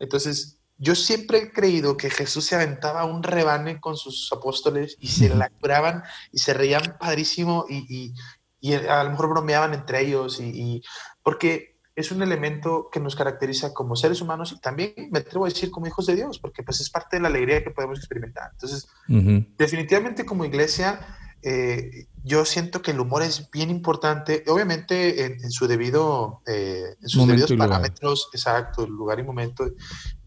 [0.00, 5.06] Entonces, yo siempre he creído que Jesús se aventaba un rebane con sus apóstoles y
[5.06, 8.12] se la curaban y se reían padrísimo y,
[8.60, 10.82] y, a lo mejor bromeaban entre ellos y,
[11.22, 15.48] porque es un elemento que nos caracteriza como seres humanos y también me atrevo a
[15.48, 18.50] decir como hijos de Dios, porque pues es parte de la alegría que podemos experimentar.
[18.52, 18.88] Entonces,
[19.56, 20.98] definitivamente como iglesia,
[21.44, 27.08] eh, yo siento que el humor es bien importante, obviamente en, su debido, eh, en
[27.08, 29.66] sus debidos parámetros, exacto, el lugar y momento,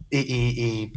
[0.09, 0.93] y,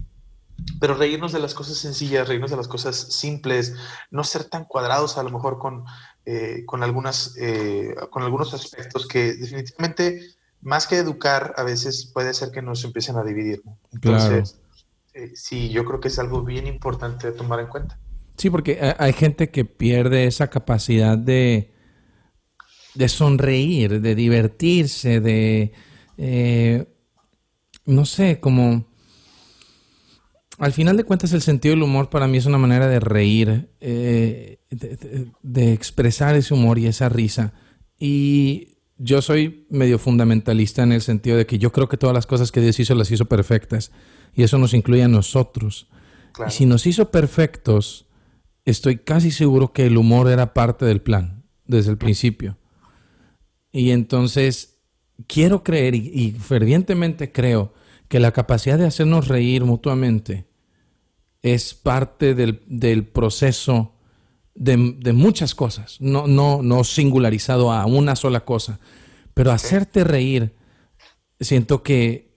[0.79, 3.75] pero reírnos de las cosas sencillas, reírnos de las cosas simples,
[4.11, 5.85] no ser tan cuadrados a lo mejor con,
[6.27, 10.21] eh, con, algunas, eh, con algunos aspectos que definitivamente,
[10.61, 13.63] más que educar, a veces puede ser que nos empiecen a dividir.
[13.93, 14.61] Entonces,
[15.15, 17.99] eh, sí, yo creo que es algo bien importante de tomar en cuenta.
[18.41, 21.75] Sí, porque hay gente que pierde esa capacidad de,
[22.95, 25.73] de sonreír, de divertirse, de,
[27.85, 28.87] no sé, como
[30.57, 33.71] al final de cuentas, el sentido del humor para mí es una manera de reír,
[33.81, 34.59] eh,
[35.43, 37.53] de, expresar ese humor y esa risa.
[37.99, 42.27] Y yo soy medio fundamentalista en el sentido de que yo creo que todas las
[42.27, 43.93] cosas que Dios hizo las hizo perfectas.
[44.35, 45.89] Y eso nos incluye a nosotros.
[46.47, 48.07] Y si nos hizo perfectos,
[48.65, 52.57] estoy casi seguro que el humor era parte del plan, desde el principio.
[53.73, 54.79] Y entonces,
[55.27, 57.73] quiero creer y fervientemente creo
[58.09, 60.47] que la capacidad de hacernos reír mutuamente
[61.43, 63.95] es parte del, proceso
[64.55, 68.81] de, muchas cosas, no, no, no singularizado a una sola cosa,
[69.33, 70.55] pero hacerte reír,
[71.39, 72.35] siento que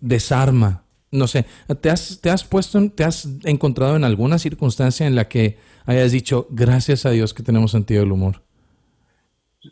[0.00, 0.81] desarma.
[1.12, 1.44] No sé,
[1.80, 6.10] ¿te has, te has puesto, te has encontrado en alguna circunstancia en la que hayas
[6.10, 8.42] dicho, gracias a Dios que tenemos sentido del humor?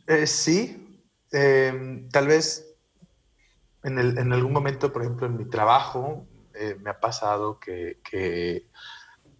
[0.06, 1.00] Eh, sí,
[1.32, 2.76] em, tal vez
[3.82, 8.66] en, en, algún momento, por ejemplo, en mi trabajo, eh, me ha pasado que,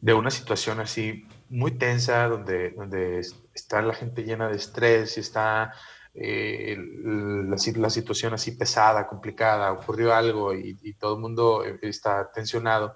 [0.01, 3.21] de una situación así muy tensa, donde, donde
[3.55, 5.75] está la gente llena de estrés y está
[6.15, 12.95] eh, la, situación así pesada, complicada, ocurrió algo y, todo el mundo eh, está tensionado.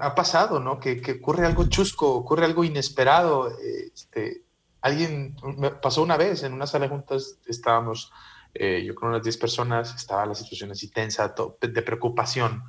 [0.00, 0.78] ha pasado, ¿no?
[0.78, 3.50] Que, ocurre algo chusco, ocurre algo inesperado.
[3.92, 4.42] Este,
[4.80, 8.12] alguien, me pasó una vez en una sala de juntas, estábamos
[8.54, 12.64] eh, yo con unas 10 personas, estaba la situación así tensa, de preocupación.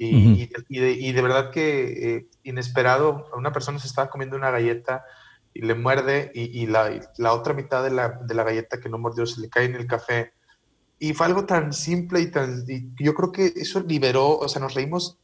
[0.00, 0.46] Y,
[1.12, 5.04] de, verdad que eh, inesperado, una persona se estaba comiendo una galleta
[5.54, 8.98] y le muerde y, la, la, otra mitad de la, de la, galleta que no
[8.98, 10.32] mordió se le cae en el café.
[10.98, 12.64] Y fue algo tan simple y tan...
[12.98, 15.18] yo creo que eso liberó, o sea, nos reímos,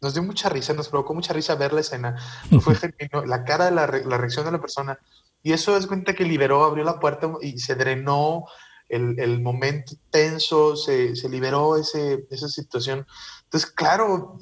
[0.00, 2.16] nos dio mucha risa, nos provocó mucha risa ver la escena.
[2.60, 4.98] Fue genuino, la cara la, la reacción de la persona.
[5.42, 8.46] Y eso es cuenta que liberó, abrió la puerta y se drenó
[8.88, 13.06] el, el momento tenso, se, se liberó ese, esa situación.
[13.44, 14.38] Entonces, claro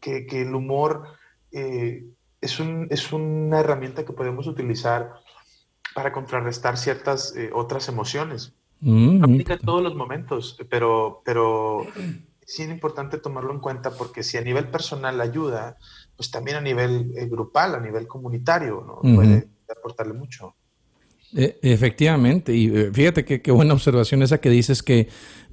[0.00, 1.04] que, que el humor
[1.52, 2.04] eh,
[2.46, 5.14] es, un, es, una herramienta que podemos utilizar
[5.94, 8.54] para contrarrestar ciertas eh, otras emociones.
[8.80, 11.86] Mm, aplica en todos los momentos, pero, pero
[12.46, 15.76] sí es importante tomarlo en cuenta porque si a nivel personal ayuda,
[16.16, 19.14] pues también a nivel eh, grupal, a nivel comunitario, ¿no?
[19.14, 20.54] puede aportarle mucho.
[21.34, 25.08] E, efectivamente, y eh, fíjate que qué buena observación esa que dices que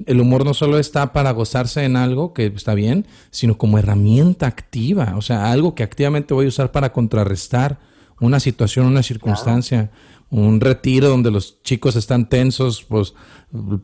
[0.06, 4.48] el humor no solo está para gozarse en algo, que está bien, sino como herramienta
[4.48, 7.80] activa, o sea, algo que activamente voy a usar para contrarrestar
[8.20, 9.92] una situación, una circunstancia,
[10.30, 13.14] un retiro donde los chicos están tensos, pues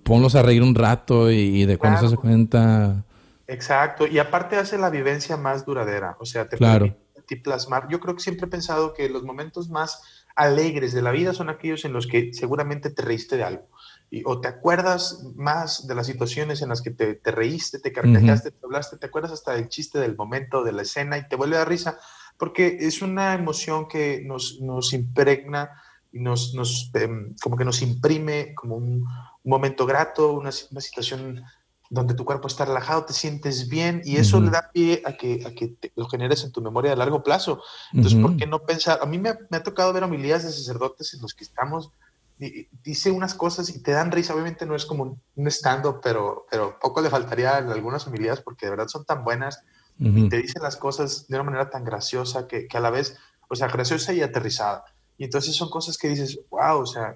[0.04, 3.04] ponlos a reír un rato y, de cuando se cuenta.
[3.48, 6.96] Exacto, y aparte hace la vivencia más duradera, o sea, te claro.
[7.14, 7.88] permite plasmar.
[7.90, 11.50] Yo creo que siempre he pensado que los momentos más alegres de la vida son
[11.50, 13.68] aquellos en los que seguramente te reíste de algo.
[14.10, 18.52] Y, o te acuerdas más de las situaciones en las que te, reíste, te carcajaste,
[18.52, 21.58] te hablaste, te acuerdas hasta del chiste del momento, de la escena y te vuelve
[21.58, 22.00] a dar risa,
[22.38, 25.72] porque es una emoción que nos, nos impregna
[26.14, 29.06] y nos, nos em, como que nos imprime como un,
[29.44, 31.44] momento grato, una, una situación
[31.90, 35.44] donde tu cuerpo está relajado, te sientes bien y eso le da pie a que,
[35.46, 37.64] a que lo generes en tu memoria a largo plazo.
[37.92, 39.00] Entonces, ¿por qué no pensar?
[39.02, 41.92] A mí me, me, ha tocado ver homilías de sacerdotes en los que estamos,
[42.84, 44.34] dice unas cosas y te dan risa.
[44.34, 48.68] Obviamente no es como un stand-up, pero, pero poco le faltaría en algunas homilías porque
[48.68, 49.64] de verdad son tan buenas
[49.98, 53.18] y te dicen las cosas de una manera tan graciosa que, que, a la vez,
[53.50, 54.86] o sea, graciosa y aterrizada.
[55.18, 57.16] Y entonces son cosas que dices, wow, o sea,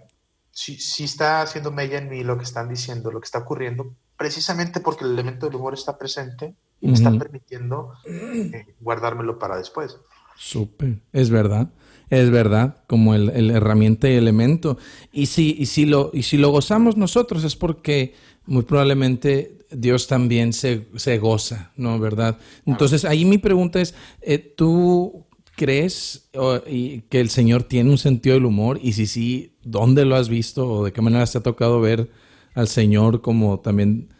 [0.52, 3.96] sí, sí está haciendo mella en mí lo que están diciendo, lo que está ocurriendo,
[4.24, 9.58] precisamente porque el elemento del humor está presente y me está permitiendo eh, guardármelo para
[9.58, 9.98] después.
[10.38, 11.74] Súper, es verdad.
[12.10, 14.78] Es verdad, como el, el, herramienta y elemento.
[15.12, 20.08] Y si, y, si lo, y si lo gozamos nosotros es porque muy probablemente Dios
[20.08, 22.00] también se, se goza, ¿no?
[22.00, 22.38] ¿Verdad?
[22.66, 25.26] Entonces, ahí mi pregunta es, eh, ¿tú
[25.58, 28.80] crees que el Señor tiene un sentido del humor?
[28.82, 32.10] Y si sí, ¿dónde lo has visto o de qué manera te ha tocado ver
[32.54, 34.13] al Señor como también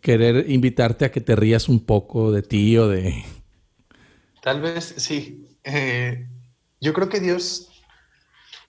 [0.00, 3.24] querer invitarte a que te rías un poco de ti o de...
[4.42, 5.58] Tal vez sí.
[5.64, 6.28] Eh,
[6.80, 7.82] yo creo que Dios,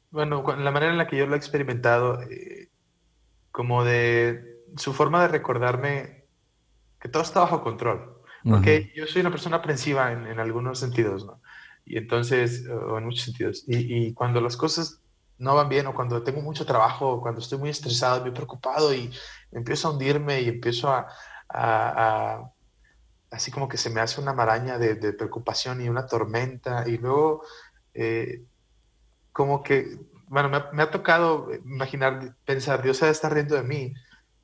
[0.09, 2.69] bueno, la manera en la que yo lo he experimentado, eh,
[3.51, 6.25] como de su forma de recordarme
[6.99, 8.15] que todo está bajo control.
[8.43, 11.41] Porque yo soy una persona aprensiva en, en, algunos sentidos, ¿no?
[11.85, 13.65] Y entonces, o en muchos sentidos.
[13.67, 15.01] Y, y, cuando las cosas
[15.37, 18.93] no van bien, o cuando tengo mucho trabajo, o cuando estoy muy estresado, muy preocupado
[18.93, 19.11] y
[19.51, 22.51] empiezo a hundirme y empiezo a,
[23.31, 27.43] así como que se me hace una maraña de, preocupación y una tormenta, y luego
[27.93, 28.43] eh,
[29.31, 33.93] como que, bueno, me ha, tocado imaginar, pensar, Dios se estar riendo de mí,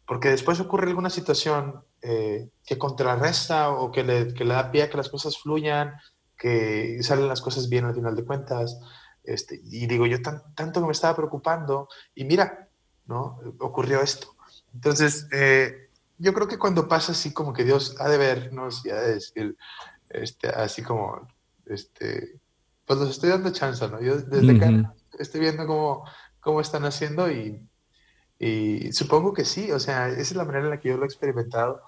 [0.06, 4.84] porque después ocurre alguna situación eh, que contrarresta o que le, que le, da pie
[4.84, 5.94] a que las cosas fluyan,
[6.38, 8.80] que salen las cosas bien al final de cuentas.
[9.24, 12.70] Este, y digo, yo tan, tanto que me estaba preocupando y mira,
[13.06, 13.39] ¿no?
[13.60, 14.33] Ocurrió esto.
[14.74, 18.90] Entonces, eh, yo creo que cuando pasa así como que Dios ha de vernos y
[18.90, 19.58] ha de decir,
[20.10, 21.28] este, así como,
[21.66, 22.40] este,
[22.86, 24.02] pues los estoy dando chance, ¿no?
[24.02, 24.86] Yo desde uh -huh.
[24.86, 26.06] acá estoy viendo cómo,
[26.40, 27.62] cómo están haciendo y,
[28.40, 31.04] y, supongo que sí, o sea, esa es la manera en la que yo lo
[31.04, 31.82] he experimentado.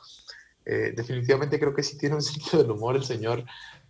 [0.65, 3.43] Eh, definitivamente creo que sí tiene un sentido del humor el Señor.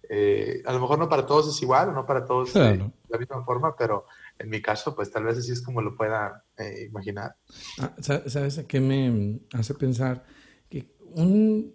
[0.10, 2.86] Eh, a lo mejor no para todos es igual, no para todos claro.
[2.86, 4.06] de la misma forma, pero
[4.38, 7.36] en mi caso, pues tal vez así es como lo pueda eh, imaginar.
[7.80, 10.26] Ah, ¿Sabes a qué me hace pensar?
[10.70, 11.74] Que un,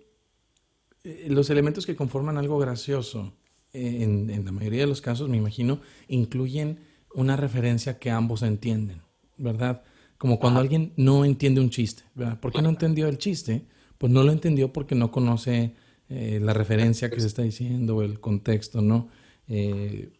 [1.05, 3.35] eh, los elementos que conforman algo gracioso
[3.73, 6.81] en, en, la mayoría de los casos, me imagino, incluyen
[7.15, 9.03] una referencia que ambos entienden,
[9.37, 9.83] ¿verdad?
[10.19, 12.41] Como cuando alguien no entiende un chiste, ¿verdad?
[12.41, 13.65] ¿Por qué no entendió el chiste?
[13.97, 15.75] Pues no lo entendió porque no conoce
[16.11, 19.09] eh, la referencia que se está diciendo, el contexto, ¿no?
[19.49, 20.13] Eh,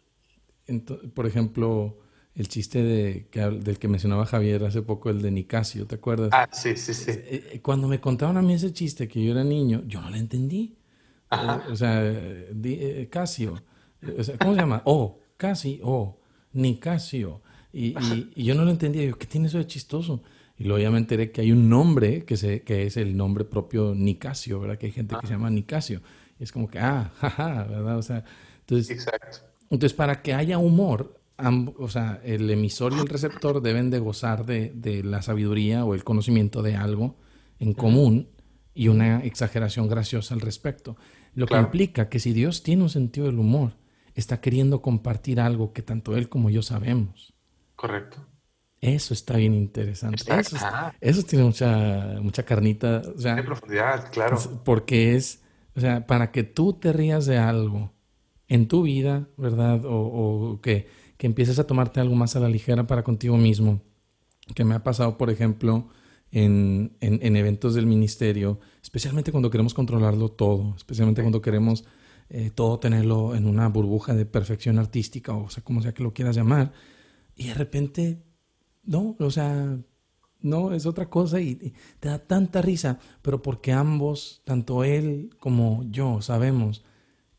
[1.13, 2.00] por ejemplo,
[2.35, 6.29] el chiste de, que, del que mencionaba Javier hace poco, el de Nicasio, ¿te acuerdas?
[6.31, 7.11] Ah, sí, sí, sí.
[7.11, 10.15] Eh, cuando me contaban a mí ese chiste que yo era niño, yo no lo
[10.15, 10.77] entendí.
[11.29, 11.63] Ajá.
[11.67, 12.01] O, o sea,
[12.51, 13.61] di, Casio.
[14.17, 14.81] O sea, ¿Cómo se llama?
[14.85, 16.19] Oh, casi, oh,
[16.53, 17.41] Nicasio.
[17.73, 19.03] Y, y, y, yo no lo entendía.
[19.05, 20.23] Yo, ¿qué tiene eso de chistoso?
[20.57, 23.45] Y luego ya me enteré que hay un nombre que, se, que es el nombre
[23.45, 24.77] propio Nicasio, ¿verdad?
[24.77, 26.01] Que hay gente que se llama Nicasio.
[26.39, 27.97] Y es como que, ah, jaja, ¿verdad?
[27.97, 28.23] O sea,
[28.59, 29.39] entonces, Exacto.
[29.69, 31.20] entonces para que haya humor,
[31.77, 35.93] o sea, el emisor y el receptor deben de gozar de, de la sabiduría o
[35.93, 37.17] el conocimiento de algo
[37.59, 38.29] en común
[38.73, 40.97] y una exageración graciosa al respecto.
[41.33, 41.63] Lo claro.
[41.63, 43.73] que implica que si Dios tiene un sentido del humor,
[44.15, 47.33] está queriendo compartir algo que tanto Él como yo sabemos.
[47.75, 48.25] Correcto.
[48.79, 50.15] Eso está bien interesante.
[50.15, 50.57] Está, eso,
[50.99, 53.03] eso, tiene mucha, mucha carnita.
[53.15, 54.39] O sea, de profundidad, claro.
[54.65, 55.43] Porque es,
[55.75, 57.93] o sea, para que tú te rías de algo
[58.47, 59.85] en tu vida, ¿verdad?
[59.85, 60.87] O, o que,
[61.21, 63.81] que, empieces a tomarte algo más a la ligera para contigo mismo.
[64.55, 65.87] Que me ha pasado, por ejemplo,
[66.31, 71.85] en, en, en eventos del ministerio, especialmente cuando queremos controlarlo todo, especialmente cuando queremos
[72.29, 76.11] eh, todo tenerlo en una burbuja de perfección artística, o sea, como sea que lo
[76.11, 76.73] quieras llamar.
[77.35, 78.23] Y de repente
[78.83, 79.77] no, o sea,
[80.39, 85.35] no, es otra cosa y, y, te da tanta risa, pero porque ambos, tanto él
[85.39, 86.83] como yo, sabemos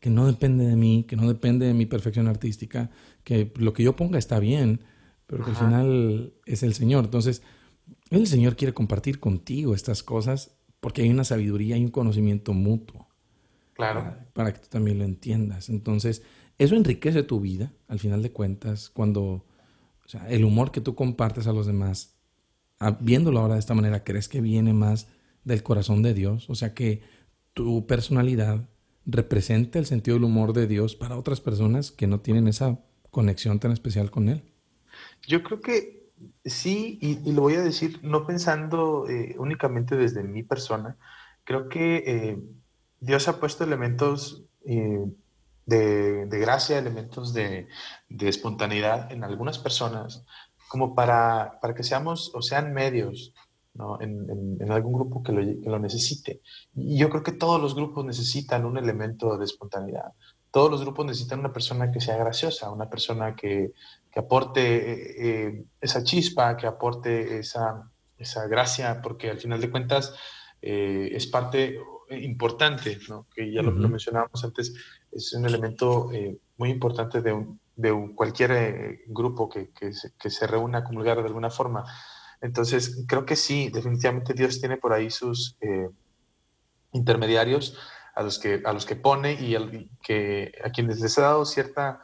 [0.03, 2.89] que no depende de mí, que no depende de mi perfección artística,
[3.23, 4.81] que lo que yo ponga está bien,
[5.27, 7.05] pero que al final es el Señor.
[7.05, 7.41] Entonces,
[8.09, 13.07] el Señor quiere compartir contigo estas cosas porque hay una sabiduría y un conocimiento mutuo.
[13.75, 14.01] Claro.
[14.01, 15.69] Para, para que tú también lo entiendas.
[15.69, 16.21] Entonces,
[16.57, 19.45] eso enriquece tu vida, al final de cuentas, cuando
[20.05, 22.17] o sea, el humor que tú compartes a los demás,
[22.99, 25.07] viéndolo ahora de esta manera, ¿crees que viene más
[25.45, 26.49] del corazón de Dios?
[26.49, 27.03] O sea, que
[27.53, 28.67] tu personalidad
[29.05, 33.59] representa el sentido del humor de Dios para otras personas que no tienen esa conexión
[33.59, 34.43] tan especial con Él.
[35.27, 36.09] Yo creo que
[36.45, 40.97] sí, y, lo voy a decir no pensando eh, únicamente desde mi persona,
[41.43, 42.39] creo que eh,
[42.99, 45.05] Dios ha puesto elementos eh,
[45.65, 47.67] de, de gracia, elementos de,
[48.09, 50.25] de, espontaneidad en algunas personas,
[50.67, 53.33] como para, para que seamos o sean medios
[53.73, 53.99] ¿no?
[54.01, 56.41] en, en, en, algún grupo que lo, que lo, necesite.
[56.75, 60.13] Y yo creo que todos los grupos necesitan un elemento de espontaneidad.
[60.51, 63.71] Todos los grupos necesitan una persona que sea graciosa, una persona que,
[64.11, 69.71] que aporte eh, eh, esa chispa, que aporte esa, esa gracia, porque al final de
[69.71, 70.13] cuentas
[70.61, 73.27] eh, es parte importante, ¿no?
[73.33, 73.79] que ya lo, uh -huh.
[73.79, 74.73] lo mencionábamos antes,
[75.11, 80.13] es un elemento eh, muy importante de, un, de cualquier eh, grupo que, que, se,
[80.17, 81.83] que, se, reúna a comulgar de alguna forma.
[82.43, 85.89] Entonces, creo que sí, definitivamente Dios tiene por ahí sus eh,
[86.91, 87.77] intermediarios
[88.13, 91.45] a los que, a los que pone y, al, que, a quienes les ha dado
[91.45, 92.03] cierta,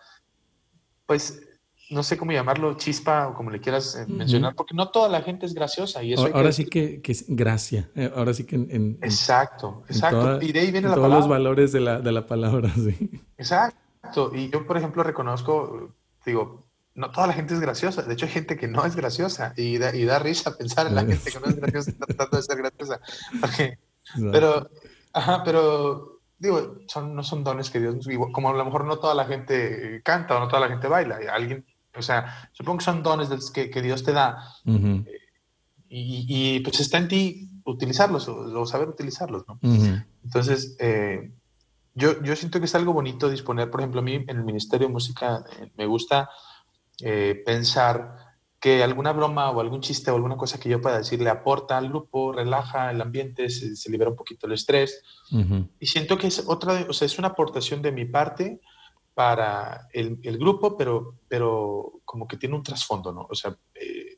[1.05, 1.41] pues,
[1.89, 4.15] no sé cómo llamarlo, chispa o como le quieras uh -huh.
[4.15, 6.01] mencionar, porque no toda la gente es graciosa.
[6.03, 8.71] Y eso ahora, que sí que, que, es gracia, eh, ahora sí que en...
[8.71, 10.21] en exacto, exacto.
[10.21, 11.19] Toda, y de ahí viene la todos palabra.
[11.19, 13.11] los valores de la, de la palabra, sí.
[13.37, 14.31] Exacto.
[14.33, 15.93] Y yo, por ejemplo, reconozco,
[16.25, 18.01] digo, no toda la gente es graciosa.
[18.01, 20.95] De hecho, hay gente que no es graciosa y da, y da risa pensar en
[20.95, 22.99] la gente que no es graciosa tratando de ser graciosa.
[23.41, 23.79] Porque,
[24.31, 24.69] pero,
[25.13, 28.97] ajá, pero digo, son, no son dones que Dios nos Como a lo mejor no
[28.97, 31.19] toda la gente canta o no toda la gente baila.
[31.31, 34.43] Alguien, o sea, supongo que son dones que, que Dios te da.
[34.65, 35.07] Uh -huh.
[35.89, 39.59] y, y, pues está en ti utilizarlos o, o saber utilizarlos, ¿no?
[39.61, 40.05] Uh -huh.
[40.23, 41.31] Entonces, eh,
[41.93, 44.87] yo, yo siento que es algo bonito disponer, por ejemplo, a mí en el Ministerio
[44.87, 46.29] de Música eh, me gusta
[47.03, 51.21] eh, pensar que alguna broma o algún chiste o alguna cosa que yo pueda decir
[51.21, 55.01] le aporta al grupo, relaja el ambiente, se, se libera un poquito el estrés.
[55.31, 55.69] Uh -huh.
[55.79, 58.59] Y siento que es otra, o sea, es una aportación de mi parte
[59.13, 63.27] para el, el grupo, pero, pero como que tiene un trasfondo, ¿no?
[63.29, 64.17] O sea, eh,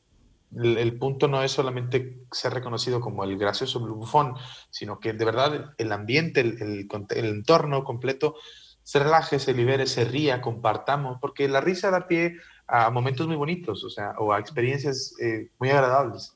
[0.56, 4.34] el, el, punto no es solamente ser reconocido como el gracioso bufón,
[4.70, 8.36] sino que de verdad el ambiente, el, el, el entorno completo
[8.82, 12.36] se relaje, se libere, se ría, compartamos, porque la risa da pie
[12.74, 16.34] a momentos muy bonitos, o sea, o a experiencias eh, muy agradables.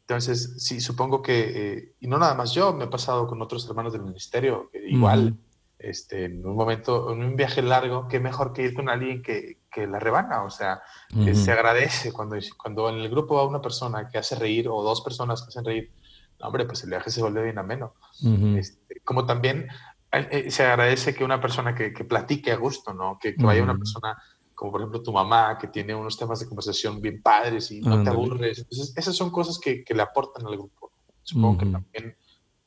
[0.00, 3.68] Entonces, sí, supongo que, eh, y no nada más yo, me he pasado con otros
[3.68, 5.36] hermanos del ministerio, que igual, -huh.
[5.78, 9.58] este, en un momento, en un viaje largo, qué mejor que ir con alguien que,
[9.70, 11.24] que la rebana, o sea, -huh.
[11.24, 14.82] que se agradece cuando, cuando en el grupo va una persona que hace reír o
[14.82, 15.92] dos personas que hacen reír,
[16.40, 17.94] no, hombre, pues el viaje se vuelve bien ameno.
[18.24, 18.58] Uh -huh.
[18.58, 19.68] este, como también
[20.10, 23.18] eh, se agradece que una persona que, que platique a gusto, ¿no?
[23.20, 24.18] Que, que vaya una persona
[24.60, 27.94] como por ejemplo tu mamá, que tiene unos temas de conversación bien padres y no
[27.94, 28.04] Andale.
[28.04, 28.58] te aburres.
[28.58, 30.92] Entonces, esas son cosas que, que le aportan al grupo.
[31.22, 31.58] Supongo uh -huh.
[31.58, 32.16] que también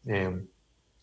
[0.07, 0.47] eh,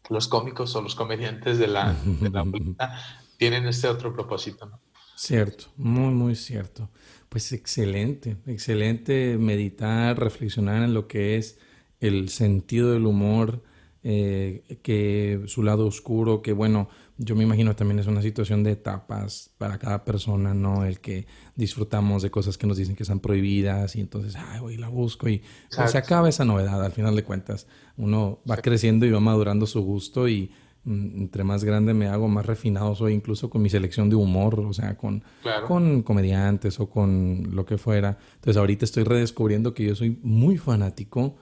[0.09, 2.45] los cómicos o los comediantes de la, de la
[3.39, 4.81] tienen este otro propósito, ¿no?
[5.15, 6.91] Cierto, muy, muy cierto.
[7.29, 11.61] Pues excelente, excelente meditar, reflexionar en lo que es
[12.01, 13.63] el sentido del humor,
[14.03, 16.89] eh, que su lado oscuro, que bueno,
[17.23, 20.87] yo me imagino también es una situación de etapas para cada persona, ¿no?
[20.87, 24.79] El que disfrutamos de cosas que nos dicen que están prohibidas y entonces, ay, voy,
[24.79, 25.43] la busco y
[25.77, 27.67] pues, se acaba esa novedad al final de cuentas.
[27.99, 30.51] Uno va creciendo y va madurando su gusto y
[30.85, 34.59] mm, entre más grande me hago, más refinado soy, incluso con mi selección de humor,
[34.59, 35.67] o sea, con, claro.
[35.67, 38.17] con comediantes o con lo que fuera.
[38.37, 41.37] Entonces ahorita estoy redescubriendo que yo soy muy fanático,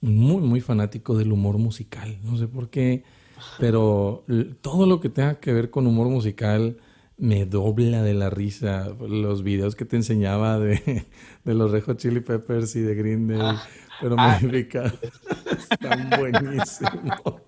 [0.00, 2.16] muy, muy fanático del humor musical.
[2.22, 3.02] No sé por qué
[3.58, 4.24] pero
[4.60, 6.76] todo lo que tenga que ver con humor musical
[7.18, 8.88] me dobla de la risa.
[9.00, 11.06] Los videos que te enseñaba de,
[11.44, 13.62] de los Rejo Chili Peppers y de Green Day, ah,
[14.00, 14.98] pero modificados,
[15.70, 17.42] están buenísimos.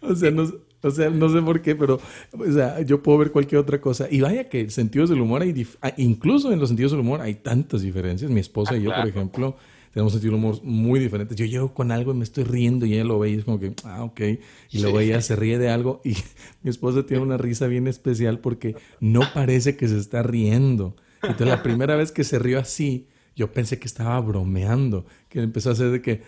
[0.00, 0.50] O sea, no,
[0.82, 2.00] o sea, no sé por qué, pero
[2.32, 4.08] o sea, yo puedo ver cualquier otra cosa.
[4.10, 7.34] Y vaya que sentidos del humor hay, ah, incluso en los sentidos del humor hay
[7.34, 8.30] tantas diferencias.
[8.30, 9.02] Mi esposa ah, y yo, claro.
[9.02, 9.56] por ejemplo,
[9.92, 11.34] tenemos un sentido de humor muy diferente.
[11.34, 13.58] Yo llego con algo y me estoy riendo y ella lo ve y es como
[13.58, 14.20] que, ah, ok.
[14.20, 14.38] Y
[14.70, 14.82] sí.
[14.82, 16.16] luego ella se ríe de algo y
[16.62, 20.96] mi esposa tiene una risa bien especial porque no parece que se está riendo.
[21.22, 25.70] Entonces la primera vez que se rió así, yo pensé que estaba bromeando, que empezó
[25.70, 26.22] a hacer de que...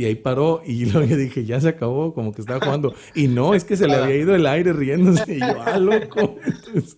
[0.00, 2.94] Y ahí paró y luego yo dije, ya se acabó, como que estaba jugando.
[3.14, 5.36] Y no, es que se le había ido el aire riéndose.
[5.36, 6.38] Y yo, ah, loco.
[6.46, 6.96] Entonces,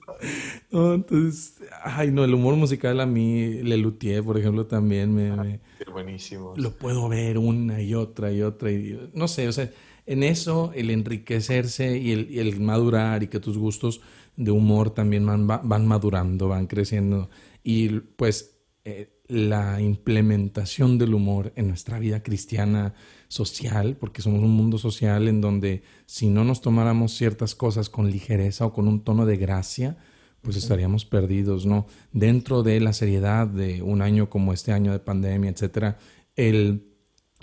[0.71, 5.33] no, entonces ay, no, el humor musical a mí, Le Luthier, por ejemplo, también me...
[5.33, 5.61] me
[5.93, 6.55] buenísimo.
[6.57, 8.71] Lo puedo ver una y otra y otra.
[8.71, 9.69] Y, no sé, o sea,
[10.07, 14.01] en eso el enriquecerse y el, y el madurar y que tus gustos
[14.37, 17.31] de humor también van, van madurando, van creciendo.
[17.65, 22.93] Y pues eh, la implementación del humor en nuestra vida cristiana
[23.29, 28.11] social, porque somos un mundo social en donde si no nos tomáramos ciertas cosas con
[28.11, 29.97] ligereza o con un tono de gracia,
[30.43, 31.87] pues estaríamos perdidos, ¿no?
[32.13, 35.97] Dentro de la seriedad de un año como este año de pandemia, etcétera,
[36.37, 36.85] el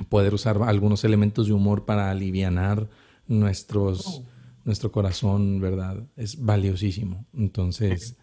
[0.10, 2.88] poder usar algunos elementos de humor para alivianar
[3.26, 4.26] nuestros, oh.
[4.64, 6.04] nuestro corazón, ¿verdad?
[6.16, 7.26] Es valiosísimo.
[7.34, 8.16] Entonces,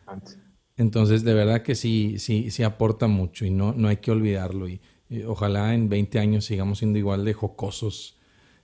[0.77, 4.69] entonces de verdad que sí, sí, sí aporta mucho y no, no hay que olvidarlo.
[4.69, 8.19] Y, y ojalá en 20 años sigamos siendo igual de jocosos.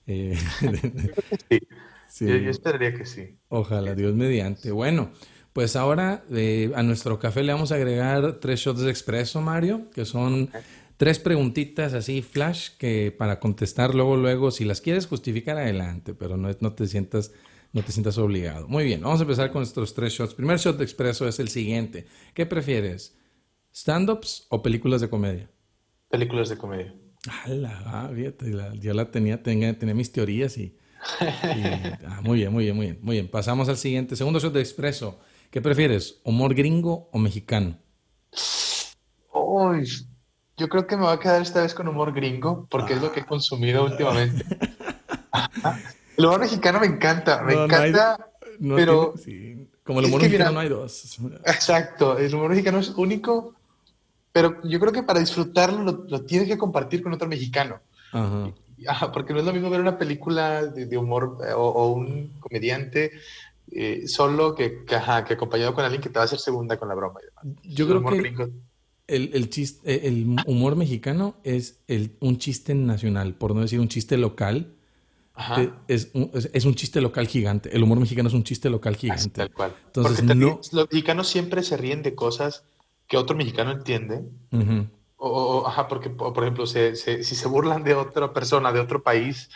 [0.07, 0.37] Eh,
[1.51, 1.61] sí.
[2.09, 2.27] sí.
[2.27, 3.37] Yo, yo esperaría que sí.
[3.49, 4.71] Ojalá, Dios mediante.
[4.71, 5.11] Bueno.
[5.53, 9.83] Pues ahora eh, a nuestro café le vamos a agregar tres shots de expreso, Mario,
[9.95, 10.49] que son
[10.97, 16.39] tres preguntitas así flash que para contestar luego, luego, si las quieres justificar adelante, pero
[16.39, 17.33] no, no te sientas
[17.73, 18.69] no te sientas obligado.
[18.69, 20.35] Muy bien, vamos a empezar con nuestros tres shots.
[20.35, 22.07] Primer shot de expreso es el siguiente.
[22.35, 23.17] ¿Qué prefieres?
[23.75, 25.51] ¿Stand-ups o películas de comedia?
[26.09, 26.95] Películas de comedia.
[27.27, 30.77] Ah, fíjate, yo la tenía, tenía, tenía mis teorías y,
[32.07, 33.29] ah, muy bien, muy bien, muy bien, muy bien.
[33.29, 34.17] Pasamos al siguiente.
[34.17, 35.21] Segundo shot de expreso.
[35.51, 36.21] ¿Qué prefieres?
[36.25, 37.79] ¿Humor gringo o mexicano?
[39.33, 39.87] Uy,
[40.57, 43.13] yo creo que me va a quedar esta vez con humor gringo porque es lo
[43.13, 44.45] que he consumido últimamente.
[46.17, 49.15] el humor mexicano me encanta, me encanta, pero...
[49.85, 51.19] Como el humor mexicano no hay dos.
[51.45, 53.55] Exacto, el humor mexicano es único,
[54.31, 57.81] pero yo creo que para disfrutarlo lo, tienes que compartir con otro mexicano.
[58.13, 59.11] Ajá.
[59.13, 63.11] porque no es lo mismo ver una película de, humor eh, o, un comediante
[63.71, 66.95] eh, solo que, que, acompañado con alguien que te va a hacer segunda con la
[66.95, 67.21] broma.
[67.63, 68.53] Yo creo que
[69.07, 73.81] el, el, chiste, eh, el humor mexicano es el, un chiste nacional, por no decir
[73.81, 74.75] un chiste local.
[75.35, 75.83] Ajá.
[75.89, 77.75] Es, un, es, un chiste local gigante.
[77.75, 79.31] El humor mexicano es un chiste local gigante.
[79.31, 79.75] tal cual.
[79.87, 80.61] Entonces, no...
[80.73, 82.65] los mexicanos siempre se ríen de cosas
[83.09, 84.23] que otro mexicano entiende.
[85.17, 89.49] o, ajá, porque, por ejemplo, si se burlan de otra persona, de otro país,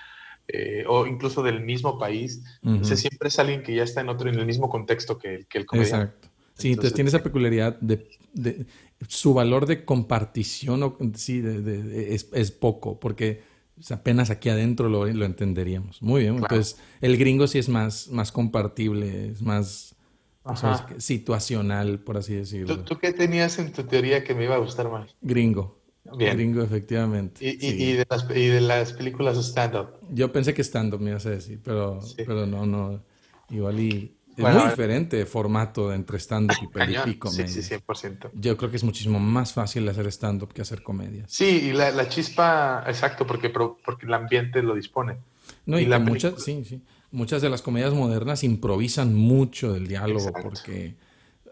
[0.49, 2.43] eh, o incluso del mismo país,
[2.83, 5.59] se siempre es alguien que ya está en otro, en el mismo contexto que, que
[5.59, 6.05] el comediante.
[6.05, 6.29] Exacto.
[6.55, 8.67] Sí, entonces, tiene esa peculiaridad de, de,
[9.09, 13.43] su valor de compartición sí, de, es, es, poco, porque
[13.91, 16.03] apenas aquí adentro lo, lo entenderíamos.
[16.03, 19.95] Muy bien, entonces el gringo sí es más, más compartible, es más
[20.99, 22.85] situacional, por así decirlo.
[22.85, 25.15] ¿Tú, qué tenías en tu teoría que me iba a gustar más?
[25.21, 25.81] Gringo.
[26.05, 27.45] Gringo, efectivamente.
[27.45, 29.89] ¿Y, y, de las, y, de las, películas stand-up?
[30.11, 33.03] Yo pensé que stand-up me ibas a decir, pero, pero no, no.
[33.51, 37.49] Igual y es muy diferente formato entre stand-up y, y, comedia.
[37.49, 38.31] Sí, sí, 100%.
[38.35, 41.25] Yo creo que es muchísimo más fácil hacer stand-up que hacer comedia.
[41.29, 45.17] Sí, y la, la, chispa, exacto, porque, porque el ambiente lo dispone.
[45.65, 46.83] No, y, muchas, sí, sí.
[47.11, 50.97] Muchas de las comedias modernas improvisan mucho del diálogo porque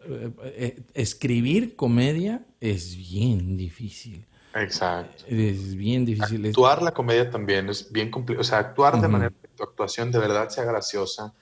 [0.06, 4.26] eh, eh, escribir comedia es bien difícil.
[4.54, 5.24] Exacto.
[5.26, 6.46] Es bien difícil.
[6.46, 8.42] Actuar la comedia también es bien complicado.
[8.42, 11.32] O sea, actuar de manera que tu actuación de verdad sea graciosa.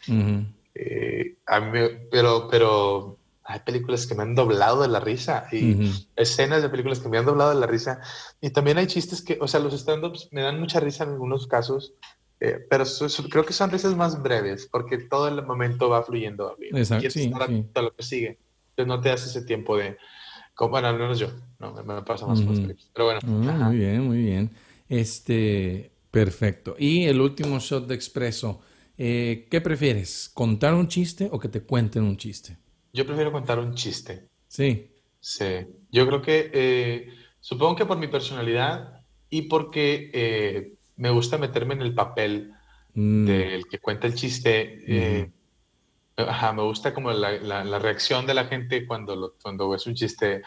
[0.75, 5.77] Eh, a mí, pero, pero hay películas que me han doblado de la risa y
[6.17, 8.01] escenas de películas que me han doblado de la risa.
[8.41, 11.47] Y también hay chistes que, o sea, los stand-ups me dan mucha risa en algunos
[11.47, 11.95] casos,
[12.41, 12.85] eh, pero
[13.31, 16.57] creo que son risas más breves porque todo el momento va fluyendo.
[16.61, 17.07] Exacto.
[17.07, 17.33] Y sí,
[17.75, 18.39] lo que sigue.
[18.71, 19.97] Entonces no te hace ese tiempo de.
[20.55, 21.29] Como, bueno, al menos yo.
[21.59, 23.21] No, me, pasa más con los Pero bueno.
[23.23, 24.51] Ah, muy bien, muy bien.
[24.89, 26.75] Este, perfecto.
[26.79, 28.61] Y el último shot de expreso.
[28.99, 30.31] Eh, ¿Qué prefieres?
[30.33, 32.59] ¿Contar un chiste o que te cuenten un chiste?
[32.93, 34.29] Yo prefiero contar un chiste.
[34.49, 34.91] Sí.
[35.21, 35.67] Sí.
[35.91, 37.09] Yo creo que, eh,
[37.41, 42.53] supongo que por mi personalidad y porque eh, me gusta meterme en el papel
[42.95, 43.27] mm.
[43.27, 45.33] del que cuenta el chiste.
[46.15, 49.95] Ajá, me gusta como la, la, reacción de la gente cuando, lo, cuando es un
[49.95, 50.43] chiste.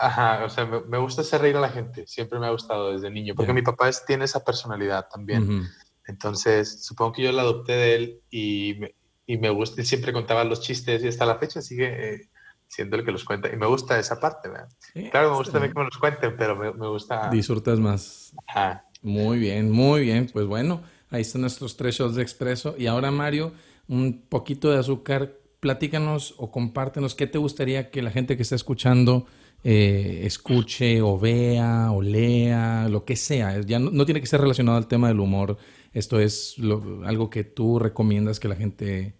[0.00, 2.06] Ajá, o sea, me, gusta hacer reír a la gente.
[2.08, 5.68] Siempre me ha gustado desde niño, porque mi papá tiene esa personalidad también.
[6.06, 8.94] Entonces, supongo que yo la adopté de él y me,
[9.26, 12.28] y me gusta, siempre contaba los chistes y hasta la fecha sigue eh,
[12.68, 13.48] siendo el que los cuenta.
[13.52, 14.68] Y me gusta esa parte, ¿verdad?
[15.10, 17.30] claro, me gusta también que me los cuenten, pero me, me gusta...
[17.30, 18.32] Disfrutas más.
[18.46, 18.84] Ajá.
[19.02, 20.28] Muy bien, muy bien.
[20.32, 22.74] Pues bueno, ahí están nuestros tres shots de expreso.
[22.76, 23.52] Y ahora, Mario,
[23.88, 25.38] un poquito de azúcar.
[25.60, 29.26] Platícanos o compártenos qué te gustaría que la gente que está escuchando
[29.62, 33.60] eh, escuche o vea o lea, lo que sea.
[33.62, 35.56] Ya no, no, tiene que ser relacionado al tema del humor
[35.94, 36.56] esto es
[37.04, 39.14] algo que tú recomiendas que la gente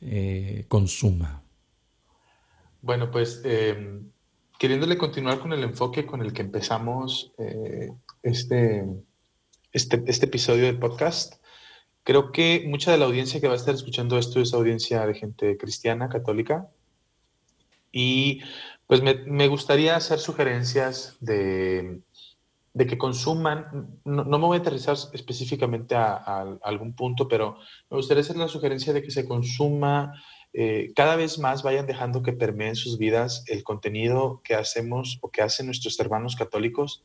[0.00, 1.42] eh, consuma.
[2.80, 4.10] Bueno, pues em,
[4.58, 7.92] queriéndole continuar con el enfoque con el que empezamos eh,
[8.22, 8.86] este,
[9.72, 11.34] este, este, episodio del podcast,
[12.02, 15.14] creo que mucha de la audiencia que va a estar escuchando esto es audiencia de
[15.14, 16.70] gente cristiana, católica,
[17.92, 18.40] y
[18.86, 22.00] pues me gustaría hacer sugerencias de
[22.76, 27.56] de que consuman, no, me voy a aterrizar específicamente a, algún punto, pero
[27.88, 30.12] me gustaría hacer la sugerencia de que se consuma,
[30.52, 35.30] eh, cada vez más vayan dejando que permeen sus vidas el contenido que hacemos o
[35.30, 37.02] que hacen nuestros hermanos católicos,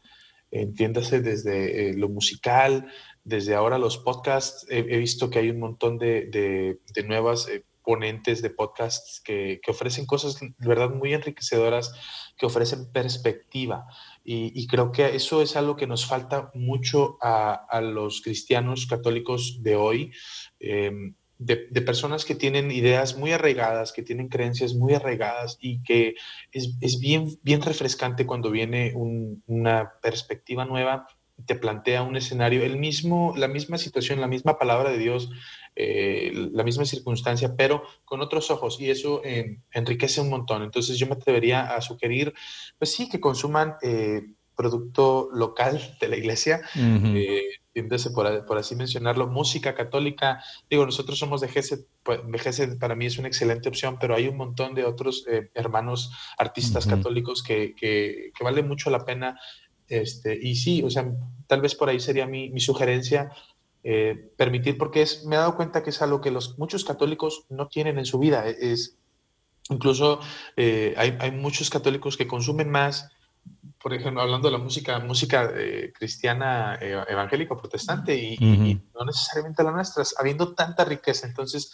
[0.52, 2.92] entiéndase desde eh, lo musical,
[3.24, 8.42] desde ahora los podcasts, he, visto que hay un montón de, de, nuevas eh, ponentes
[8.42, 11.94] de podcasts que, que ofrecen cosas de verdad muy enriquecedoras,
[12.38, 13.88] que ofrecen perspectiva.
[14.24, 19.76] Y, creo que eso es algo que nos falta mucho a, los cristianos católicos de
[19.76, 20.12] hoy,
[20.60, 26.14] em, de, personas que tienen ideas muy arraigadas, que tienen creencias muy arraigadas y que
[26.52, 31.08] es, bien, bien refrescante cuando viene una perspectiva nueva
[31.46, 35.30] te plantea un escenario, el mismo, la misma situación, la misma palabra de Dios
[35.76, 40.64] eh, la misma circunstancia, pero con otros ojos y eso eh, enriquece un montón.
[40.64, 42.34] Entonces yo me atrevería a sugerir,
[42.78, 43.76] pues sí, que consuman
[44.56, 46.62] producto local de la iglesia,
[48.14, 50.44] por, por, así mencionarlo, música católica.
[50.70, 52.20] Digo, nosotros somos de GESED, pues,
[52.80, 57.42] para mí es una excelente opción, pero hay un montón de otros hermanos artistas católicos
[57.42, 59.40] que, que, que, vale mucho la pena
[59.92, 61.06] este, y sí, o sea,
[61.48, 63.30] tal vez por ahí sería mi, mi sugerencia,
[63.84, 67.46] eh, permitir, porque es, me he dado cuenta que es algo que los, muchos católicos
[67.50, 68.48] no tienen en su vida.
[68.48, 68.98] E, es,
[69.70, 70.20] incluso
[70.56, 73.10] eh, hay, hay, muchos católicos que consumen más,
[73.82, 78.38] por ejemplo, hablando de la música, música eh, cristiana, evangélica, protestante, y,
[78.94, 81.26] no necesariamente la nuestra, habiendo tanta riqueza.
[81.26, 81.72] Entonces,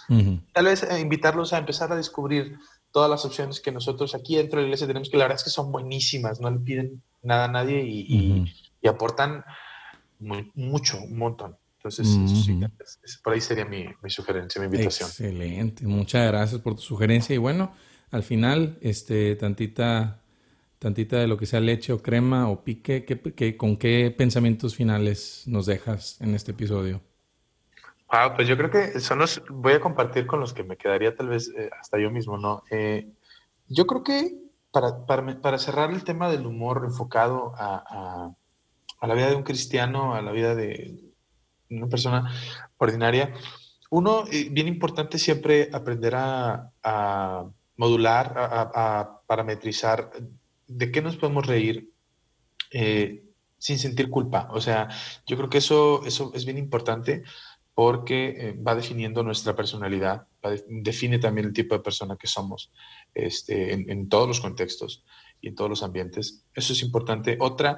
[0.53, 2.57] tal vez invitarlos a empezar a descubrir
[2.91, 5.43] todas las opciones que nosotros aquí dentro de la iglesia tenemos, que la verdad es
[5.43, 8.45] que son buenísimas, no le piden nada a nadie y,
[8.87, 9.43] aportan
[10.19, 11.57] mucho, un montón.
[11.89, 15.09] Entonces, por ahí sería mi, sugerencia, mi invitación.
[15.09, 17.33] Excelente, muchas gracias por tu sugerencia.
[17.33, 17.73] Y bueno,
[18.11, 20.21] al final, este, tantita,
[20.79, 25.43] tantita de lo que sea leche o crema o pique, ¿qué, con qué pensamientos finales
[25.45, 27.01] nos dejas en este episodio?
[28.09, 31.13] Ah, pues yo creo que son los, voy a compartir con los que me quedaría
[31.15, 32.63] tal vez eh, hasta yo mismo, ¿no?
[32.71, 33.11] Eh,
[33.67, 34.37] yo creo que
[34.71, 38.33] para, para, para, cerrar el tema del humor enfocado a,
[38.99, 41.06] a, la vida de un cristiano, a la vida de
[41.69, 42.31] una persona
[42.77, 43.33] ordinaria,
[43.89, 46.71] uno, eh, bien importante siempre aprender a,
[47.77, 50.11] modular, a, parametrizar
[50.67, 51.91] de qué nos podemos reír
[53.57, 54.47] sin sentir culpa.
[54.51, 54.87] O sea,
[55.25, 57.23] yo creo que eso, eso es bien importante
[57.73, 60.25] porque eh, va definiendo nuestra personalidad,
[60.67, 62.71] define también el tipo de persona que somos
[63.13, 65.03] este, en, todos los contextos
[65.41, 66.43] y en todos los ambientes.
[66.55, 67.37] Eso es importante.
[67.39, 67.77] Otra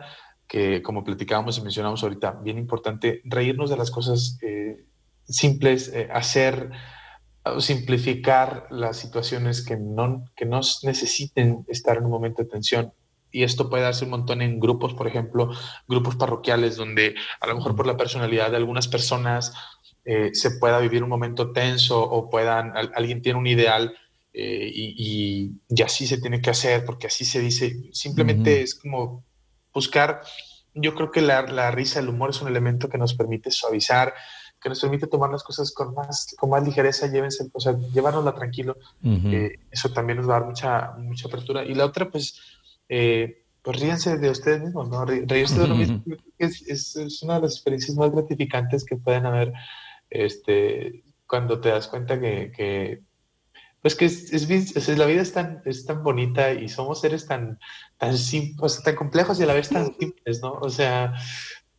[0.49, 4.83] que, como platicábamos y mencionamos ahorita, bien importante, reírnos de las cosas eh,
[5.23, 6.71] simples, eh, hacer,
[7.59, 12.93] simplificar las situaciones que no, que no necesiten estar en un momento de tensión
[13.31, 15.51] y esto puede darse un montón en grupos, por ejemplo,
[15.87, 19.53] grupos parroquiales, donde a lo mejor por la personalidad de algunas personas
[20.05, 23.95] eh, se pueda vivir un momento tenso o puedan, alguien tiene un ideal
[24.33, 27.89] eh, y, y, así se tiene que hacer porque así se dice.
[27.91, 29.25] Simplemente es como
[29.74, 30.22] buscar,
[30.74, 34.13] yo creo que la, la, risa, el humor es un elemento que nos permite suavizar,
[34.61, 38.36] que nos permite tomar las cosas con más, con más ligereza, llévense, o sea, llevárnosla
[38.36, 38.76] tranquilo.
[39.03, 41.63] Eh, eso también nos va a dar mucha, mucha apertura.
[41.63, 42.41] Y la otra, pues,
[42.88, 45.05] pues ríense de ustedes mismos, ¿no?
[45.05, 46.03] Reírse de lo mismo
[46.38, 49.53] es, es, es, una de las experiencias más gratificantes que pueden haber
[50.09, 53.01] este, cuando te das cuenta que,
[53.82, 57.59] pues que es, es, la vida es tan, es tan bonita y somos seres tan,
[57.97, 60.53] tan simples, tan complejos y a la vez tan simples, ¿no?
[60.53, 61.13] O sea,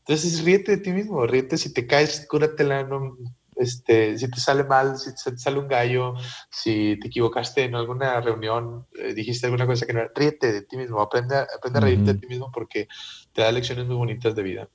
[0.00, 3.16] entonces ríete de ti mismo, ríete si te caes, cúratela, no,
[3.56, 6.14] este, si te sale mal, si te sale un gallo,
[6.50, 10.62] si te equivocaste en alguna reunión, eh, dijiste alguna cosa que no era, ríete de
[10.62, 12.88] ti mismo, aprende, aprende a reírte de ti mismo porque
[13.32, 14.68] te da lecciones muy bonitas de vida.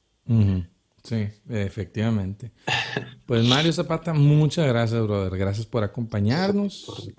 [1.06, 2.52] Sí, efectivamente.
[3.28, 5.38] Pues Mario Zapata, muchas gracias, brother.
[5.38, 7.12] Gracias por acompañarnos.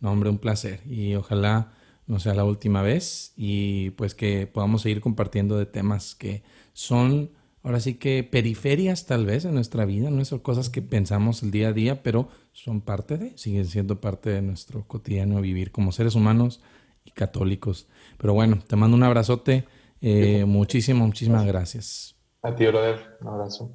[0.00, 0.80] no, hombre, un placer.
[0.88, 1.72] Y ojalá
[2.06, 6.42] no sea la última vez y pues que podamos seguir compartiendo de temas que
[6.72, 7.30] son
[7.62, 11.50] ahora sí que periferias tal vez en nuestra vida, no son cosas que pensamos el
[11.50, 15.92] día a día, pero son parte de, siguen siendo parte de nuestro cotidiano vivir como
[15.92, 16.60] seres humanos
[17.04, 17.86] y católicos.
[18.16, 19.66] Pero bueno, te mando un abrazote,
[20.00, 22.17] eh, muchísimas, muchísimas gracias.
[22.48, 23.18] A ti, brother.
[23.20, 23.70] Un abrazo.